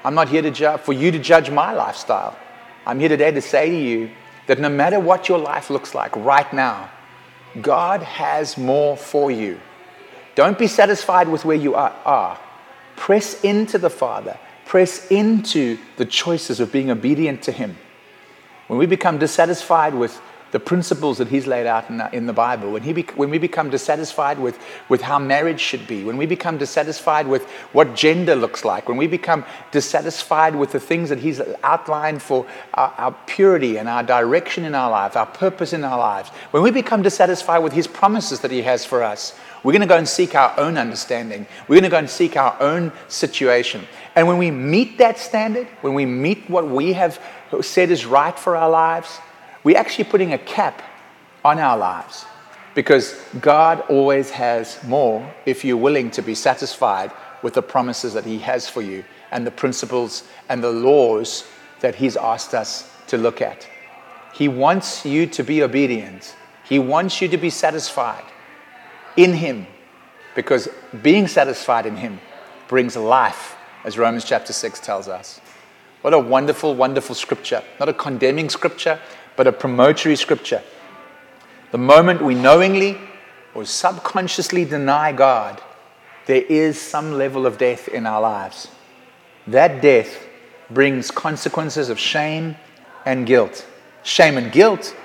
I'm 0.04 0.16
not 0.16 0.30
here 0.30 0.42
to 0.42 0.52
ju- 0.52 0.78
for 0.78 0.94
you 0.94 1.12
to 1.12 1.20
judge 1.20 1.50
my 1.50 1.74
lifestyle. 1.74 2.38
I'm 2.86 3.00
here 3.00 3.10
today 3.10 3.32
to 3.32 3.42
say 3.42 3.70
to 3.70 3.76
you 3.76 4.12
that 4.48 4.60
no 4.60 4.70
matter 4.70 5.00
what 5.00 5.28
your 5.28 5.40
life 5.40 5.70
looks 5.70 5.96
like 5.96 6.16
right 6.16 6.52
now, 6.54 6.90
God 7.62 8.04
has 8.04 8.58
more 8.58 8.96
for 8.96 9.32
you. 9.32 9.60
Don't 10.36 10.60
be 10.60 10.68
satisfied 10.68 11.28
with 11.28 11.46
where 11.46 11.56
you 11.56 11.76
are. 11.76 12.40
Press 12.96 13.44
into 13.44 13.78
the 13.78 13.90
Father, 13.90 14.38
press 14.66 15.10
into 15.12 15.78
the 15.98 16.06
choices 16.06 16.60
of 16.60 16.72
being 16.72 16.90
obedient 16.90 17.44
to 17.44 17.52
Him. 17.52 17.78
When 18.68 18.80
we 18.80 18.86
become 18.86 19.20
dissatisfied 19.20 19.94
with 19.94 20.20
the 20.56 20.60
principles 20.62 21.18
that 21.18 21.28
He's 21.28 21.48
laid 21.48 21.68
out 21.68 21.90
in 21.90 21.98
the, 21.98 22.10
in 22.16 22.28
the 22.28 22.32
Bible, 22.32 22.72
when, 22.72 22.82
he 22.82 22.94
when 22.94 23.30
we 23.30 23.38
become 23.38 23.70
dissatisfied 23.70 24.40
with, 24.40 24.58
with 24.88 25.02
how 25.02 25.20
marriage 25.20 25.60
should 25.60 25.86
be, 25.86 26.06
when 26.06 26.16
we 26.16 26.26
become 26.26 26.58
dissatisfied 26.58 27.28
with 27.28 27.44
what 27.74 27.94
gender 27.94 28.38
looks 28.38 28.64
like, 28.64 28.88
when 28.88 28.96
we 28.96 29.06
become 29.06 29.44
dissatisfied 29.72 30.56
with 30.56 30.72
the 30.72 30.80
things 30.80 31.10
that 31.10 31.20
He's 31.20 31.42
outlined 31.62 32.22
for 32.22 32.48
our, 32.74 32.94
our 32.98 33.12
purity 33.28 33.78
and 33.78 33.90
our 33.90 34.02
direction 34.02 34.64
in 34.64 34.76
our 34.76 34.90
lives, 34.90 35.18
our 35.18 35.26
purpose 35.26 35.74
in 35.74 35.84
our 35.84 35.98
lives, 35.98 36.30
when 36.52 36.64
we 36.64 36.72
become 36.72 37.02
dissatisfied 37.02 37.62
with 37.62 37.74
His 37.74 37.86
promises 37.86 38.40
that 38.40 38.50
He 38.50 38.62
has 38.62 38.86
for 38.86 39.04
us, 39.04 39.38
we're 39.62 39.74
going 39.74 39.82
to 39.82 39.88
go 39.88 39.98
and 39.98 40.08
seek 40.08 40.36
our 40.36 40.58
own 40.58 40.78
understanding. 40.78 41.48
We're 41.68 41.82
going 41.82 41.84
to 41.84 41.90
go 41.90 41.98
and 41.98 42.10
seek 42.10 42.38
our 42.38 42.56
own 42.62 42.94
situation. 43.10 43.86
And 44.16 44.26
when 44.26 44.38
we 44.38 44.52
meet 44.52 45.00
that 45.00 45.20
standard, 45.20 45.68
when 45.82 45.96
we 45.96 46.06
meet 46.06 46.50
what 46.50 46.66
we 46.66 46.94
have 46.94 47.20
said 47.60 47.92
is 47.92 48.06
right 48.06 48.40
for 48.40 48.56
our 48.56 48.70
lives, 48.70 49.20
we're 49.66 49.78
actually 49.78 50.04
putting 50.06 50.32
a 50.32 50.38
cap 50.38 50.82
on 51.44 51.60
our 51.60 51.76
lives 51.76 52.24
because 52.76 53.20
God 53.42 53.82
always 53.90 54.30
has 54.30 54.82
more 54.84 55.34
if 55.46 55.66
you're 55.66 55.76
willing 55.76 56.12
to 56.12 56.22
be 56.22 56.36
satisfied 56.36 57.12
with 57.42 57.56
the 57.56 57.64
promises 57.64 58.14
that 58.14 58.26
He 58.26 58.38
has 58.40 58.70
for 58.70 58.82
you 58.82 59.04
and 59.32 59.46
the 59.46 59.52
principles 59.52 60.24
and 60.50 60.64
the 60.64 60.72
laws 60.72 61.46
that 61.80 61.96
He's 61.96 62.16
asked 62.16 62.54
us 62.54 62.90
to 63.08 63.18
look 63.18 63.42
at. 63.42 63.68
He 64.34 64.48
wants 64.48 65.04
you 65.04 65.26
to 65.28 65.44
be 65.44 65.64
obedient, 65.64 66.36
He 66.64 66.78
wants 66.78 67.20
you 67.20 67.28
to 67.30 67.38
be 67.38 67.50
satisfied 67.50 68.26
in 69.18 69.34
Him 69.34 69.66
because 70.36 70.68
being 71.02 71.28
satisfied 71.28 71.88
in 71.88 71.98
Him 71.98 72.20
brings 72.68 72.96
life, 72.96 73.56
as 73.84 73.98
Romans 73.98 74.26
chapter 74.26 74.54
6 74.54 74.80
tells 74.82 75.08
us. 75.08 75.42
What 76.02 76.14
a 76.14 76.20
wonderful, 76.20 76.76
wonderful 76.76 77.16
scripture. 77.16 77.64
Not 77.80 77.90
a 77.90 77.94
condemning 77.94 78.50
scripture, 78.50 79.00
but 79.36 79.48
a 79.48 79.52
promotory 79.52 80.18
scripture. 80.18 80.62
The 81.72 81.78
moment 81.78 82.22
we 82.22 82.36
knowingly 82.36 82.98
or 83.54 83.66
subconsciously 83.66 84.66
deny 84.66 85.12
God, 85.12 85.62
there 86.26 86.44
is 86.44 86.80
some 86.80 87.14
level 87.14 87.46
of 87.46 87.58
death 87.58 87.88
in 87.88 88.06
our 88.06 88.22
lives. 88.22 88.70
That 89.48 89.82
death 89.82 90.26
brings 90.70 91.12
consequences 91.12 91.90
of 91.90 92.00
shame 92.00 92.56
and 93.06 93.26
guilt. 93.26 93.66
Shame 94.04 94.38
and 94.38 94.52
guilt 94.52 94.96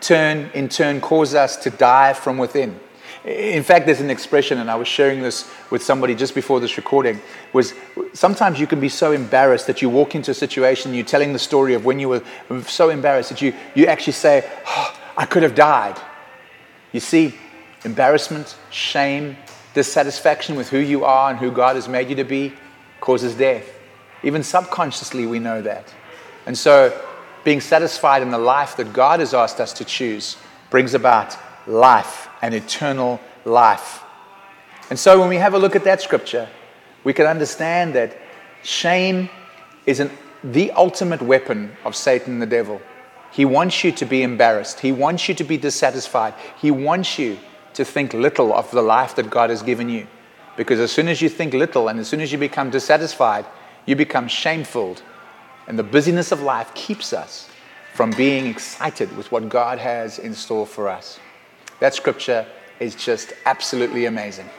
turn 0.00 0.50
in 0.54 0.68
turn 0.68 1.00
cause 1.00 1.34
us 1.34 1.56
to 1.56 1.70
die 1.70 2.12
from 2.12 2.38
within. 2.38 2.78
In 3.24 3.64
fact, 3.64 3.86
there's 3.86 4.00
an 4.00 4.10
expression, 4.10 4.58
and 4.58 4.70
I 4.70 4.76
was 4.76 4.86
sharing 4.86 5.22
this 5.22 5.50
with 5.70 5.82
somebody 5.82 6.14
just 6.14 6.34
before 6.34 6.60
this 6.60 6.76
recording, 6.76 7.20
was 7.52 7.74
sometimes 8.12 8.60
you 8.60 8.66
can 8.66 8.78
be 8.78 8.88
so 8.88 9.12
embarrassed 9.12 9.66
that 9.66 9.82
you 9.82 9.90
walk 9.90 10.14
into 10.14 10.30
a 10.30 10.34
situation, 10.34 10.94
you're 10.94 11.04
telling 11.04 11.32
the 11.32 11.38
story 11.38 11.74
of 11.74 11.84
when 11.84 11.98
you 11.98 12.08
were 12.08 12.22
so 12.66 12.90
embarrassed 12.90 13.30
that 13.30 13.42
you, 13.42 13.54
you 13.74 13.86
actually 13.86 14.12
say, 14.12 14.48
oh, 14.66 14.96
I 15.16 15.26
could 15.26 15.42
have 15.42 15.56
died. 15.56 16.00
You 16.92 17.00
see, 17.00 17.34
embarrassment, 17.84 18.56
shame, 18.70 19.36
dissatisfaction 19.74 20.54
with 20.54 20.68
who 20.68 20.78
you 20.78 21.04
are 21.04 21.30
and 21.30 21.38
who 21.38 21.50
God 21.50 21.74
has 21.74 21.88
made 21.88 22.08
you 22.10 22.16
to 22.16 22.24
be 22.24 22.52
causes 23.00 23.34
death. 23.34 23.68
Even 24.22 24.42
subconsciously, 24.42 25.26
we 25.26 25.38
know 25.38 25.60
that. 25.62 25.92
And 26.46 26.56
so, 26.56 26.98
being 27.44 27.60
satisfied 27.60 28.22
in 28.22 28.30
the 28.30 28.38
life 28.38 28.76
that 28.76 28.92
God 28.92 29.20
has 29.20 29.34
asked 29.34 29.60
us 29.60 29.72
to 29.74 29.84
choose 29.84 30.36
brings 30.70 30.94
about 30.94 31.36
life 31.66 32.27
and 32.42 32.54
eternal 32.54 33.20
life. 33.44 34.02
And 34.90 34.98
so 34.98 35.20
when 35.20 35.28
we 35.28 35.36
have 35.36 35.54
a 35.54 35.58
look 35.58 35.76
at 35.76 35.84
that 35.84 36.00
scripture, 36.00 36.48
we 37.04 37.12
can 37.12 37.26
understand 37.26 37.94
that 37.94 38.16
shame 38.62 39.28
is 39.86 40.00
an, 40.00 40.10
the 40.42 40.70
ultimate 40.72 41.22
weapon 41.22 41.76
of 41.84 41.94
Satan 41.94 42.38
the 42.38 42.46
devil. 42.46 42.80
He 43.30 43.44
wants 43.44 43.84
you 43.84 43.92
to 43.92 44.06
be 44.06 44.22
embarrassed. 44.22 44.80
He 44.80 44.92
wants 44.92 45.28
you 45.28 45.34
to 45.34 45.44
be 45.44 45.56
dissatisfied. 45.56 46.34
He 46.60 46.70
wants 46.70 47.18
you 47.18 47.38
to 47.74 47.84
think 47.84 48.14
little 48.14 48.52
of 48.54 48.70
the 48.70 48.82
life 48.82 49.14
that 49.16 49.30
God 49.30 49.50
has 49.50 49.62
given 49.62 49.88
you. 49.88 50.06
Because 50.56 50.80
as 50.80 50.90
soon 50.90 51.08
as 51.08 51.22
you 51.22 51.28
think 51.28 51.54
little 51.54 51.88
and 51.88 52.00
as 52.00 52.08
soon 52.08 52.20
as 52.20 52.32
you 52.32 52.38
become 52.38 52.70
dissatisfied, 52.70 53.46
you 53.86 53.94
become 53.94 54.26
shameful. 54.26 54.96
And 55.66 55.78
the 55.78 55.84
busyness 55.84 56.32
of 56.32 56.40
life 56.40 56.74
keeps 56.74 57.12
us 57.12 57.48
from 57.94 58.10
being 58.12 58.46
excited 58.46 59.14
with 59.16 59.30
what 59.30 59.48
God 59.48 59.78
has 59.78 60.18
in 60.18 60.34
store 60.34 60.66
for 60.66 60.88
us. 60.88 61.20
That 61.80 61.94
scripture 61.94 62.44
is 62.80 62.96
just 62.96 63.32
absolutely 63.46 64.06
amazing. 64.06 64.50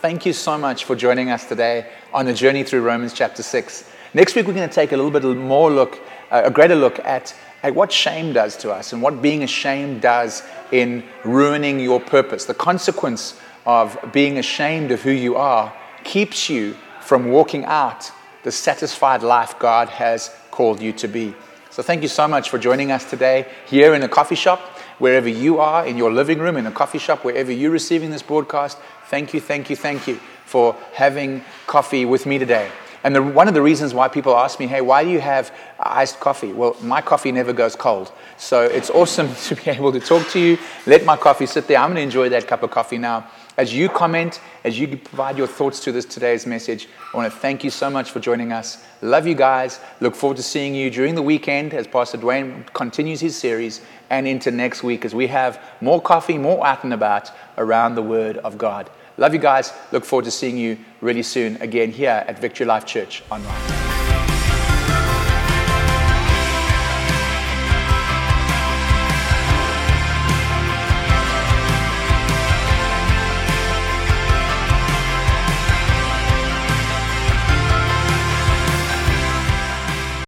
Thank 0.00 0.24
you 0.24 0.32
so 0.32 0.56
much 0.56 0.84
for 0.84 0.96
joining 0.96 1.28
us 1.28 1.46
today 1.46 1.86
on 2.12 2.24
the 2.24 2.32
journey 2.32 2.62
through 2.62 2.80
Romans 2.80 3.12
chapter 3.12 3.42
6. 3.42 3.90
Next 4.14 4.34
week, 4.34 4.46
we're 4.46 4.54
going 4.54 4.66
to 4.68 4.74
take 4.74 4.92
a 4.92 4.96
little 4.96 5.10
bit 5.10 5.24
more 5.24 5.70
look, 5.70 6.00
uh, 6.30 6.42
a 6.46 6.50
greater 6.50 6.74
look 6.74 6.98
at, 7.00 7.34
at 7.62 7.74
what 7.74 7.92
shame 7.92 8.32
does 8.32 8.56
to 8.58 8.72
us 8.72 8.94
and 8.94 9.02
what 9.02 9.20
being 9.20 9.42
ashamed 9.42 10.00
does 10.00 10.42
in 10.72 11.04
ruining 11.22 11.80
your 11.80 12.00
purpose. 12.00 12.46
The 12.46 12.54
consequence 12.54 13.38
of 13.66 13.98
being 14.12 14.38
ashamed 14.38 14.90
of 14.90 15.02
who 15.02 15.10
you 15.10 15.36
are 15.36 15.70
keeps 16.02 16.48
you 16.48 16.78
from 17.02 17.30
walking 17.30 17.66
out 17.66 18.10
the 18.42 18.52
satisfied 18.52 19.22
life 19.22 19.58
God 19.58 19.90
has 19.90 20.34
called 20.50 20.80
you 20.80 20.94
to 20.94 21.08
be. 21.08 21.34
So, 21.68 21.82
thank 21.82 22.02
you 22.02 22.08
so 22.08 22.26
much 22.26 22.48
for 22.48 22.58
joining 22.58 22.90
us 22.90 23.08
today 23.08 23.48
here 23.66 23.94
in 23.94 24.02
a 24.02 24.08
coffee 24.08 24.34
shop 24.34 24.73
wherever 24.98 25.28
you 25.28 25.58
are, 25.58 25.86
in 25.86 25.96
your 25.96 26.12
living 26.12 26.38
room, 26.38 26.56
in 26.56 26.66
a 26.66 26.72
coffee 26.72 26.98
shop, 26.98 27.24
wherever 27.24 27.52
you're 27.52 27.70
receiving 27.70 28.10
this 28.10 28.22
broadcast. 28.22 28.78
Thank 29.06 29.34
you, 29.34 29.40
thank 29.40 29.70
you, 29.70 29.76
thank 29.76 30.06
you 30.06 30.16
for 30.46 30.76
having 30.92 31.44
coffee 31.66 32.04
with 32.04 32.26
me 32.26 32.38
today. 32.38 32.70
And 33.04 33.14
the, 33.14 33.22
one 33.22 33.48
of 33.48 33.54
the 33.54 33.60
reasons 33.60 33.92
why 33.92 34.08
people 34.08 34.34
ask 34.34 34.58
me, 34.58 34.66
hey, 34.66 34.80
why 34.80 35.04
do 35.04 35.10
you 35.10 35.20
have 35.20 35.54
iced 35.78 36.20
coffee? 36.20 36.54
Well, 36.54 36.74
my 36.80 37.02
coffee 37.02 37.32
never 37.32 37.52
goes 37.52 37.76
cold. 37.76 38.10
So 38.38 38.62
it's 38.62 38.88
awesome 38.88 39.34
to 39.44 39.56
be 39.56 39.70
able 39.70 39.92
to 39.92 40.00
talk 40.00 40.26
to 40.30 40.40
you, 40.40 40.58
let 40.86 41.04
my 41.04 41.16
coffee 41.16 41.46
sit 41.46 41.66
there. 41.68 41.78
I'm 41.78 41.90
going 41.90 41.96
to 41.96 42.02
enjoy 42.02 42.30
that 42.30 42.48
cup 42.48 42.62
of 42.62 42.70
coffee 42.70 42.98
now. 42.98 43.26
As 43.56 43.72
you 43.72 43.88
comment, 43.88 44.40
as 44.64 44.76
you 44.78 44.88
provide 44.88 45.38
your 45.38 45.46
thoughts 45.46 45.78
to 45.84 45.92
this 45.92 46.04
today's 46.04 46.44
message, 46.44 46.88
I 47.12 47.16
want 47.16 47.32
to 47.32 47.38
thank 47.38 47.62
you 47.62 47.70
so 47.70 47.88
much 47.88 48.10
for 48.10 48.18
joining 48.18 48.50
us. 48.50 48.84
Love 49.00 49.28
you 49.28 49.34
guys. 49.36 49.78
Look 50.00 50.16
forward 50.16 50.38
to 50.38 50.42
seeing 50.42 50.74
you 50.74 50.90
during 50.90 51.14
the 51.14 51.22
weekend 51.22 51.72
as 51.72 51.86
Pastor 51.86 52.18
Duane 52.18 52.64
continues 52.72 53.20
his 53.20 53.36
series 53.36 53.80
and 54.10 54.26
into 54.26 54.50
next 54.50 54.82
week 54.82 55.04
as 55.04 55.14
we 55.14 55.28
have 55.28 55.60
more 55.80 56.02
coffee, 56.02 56.36
more 56.36 56.66
out 56.66 56.82
and 56.82 56.92
about 56.92 57.30
around 57.56 57.94
the 57.94 58.02
Word 58.02 58.38
of 58.38 58.58
God. 58.58 58.90
Love 59.18 59.32
you 59.32 59.40
guys. 59.40 59.72
Look 59.92 60.04
forward 60.04 60.24
to 60.24 60.32
seeing 60.32 60.58
you 60.58 60.76
really 61.00 61.22
soon 61.22 61.56
again 61.62 61.92
here 61.92 62.24
at 62.26 62.40
Victory 62.40 62.66
Life 62.66 62.86
Church 62.86 63.22
online. 63.30 63.83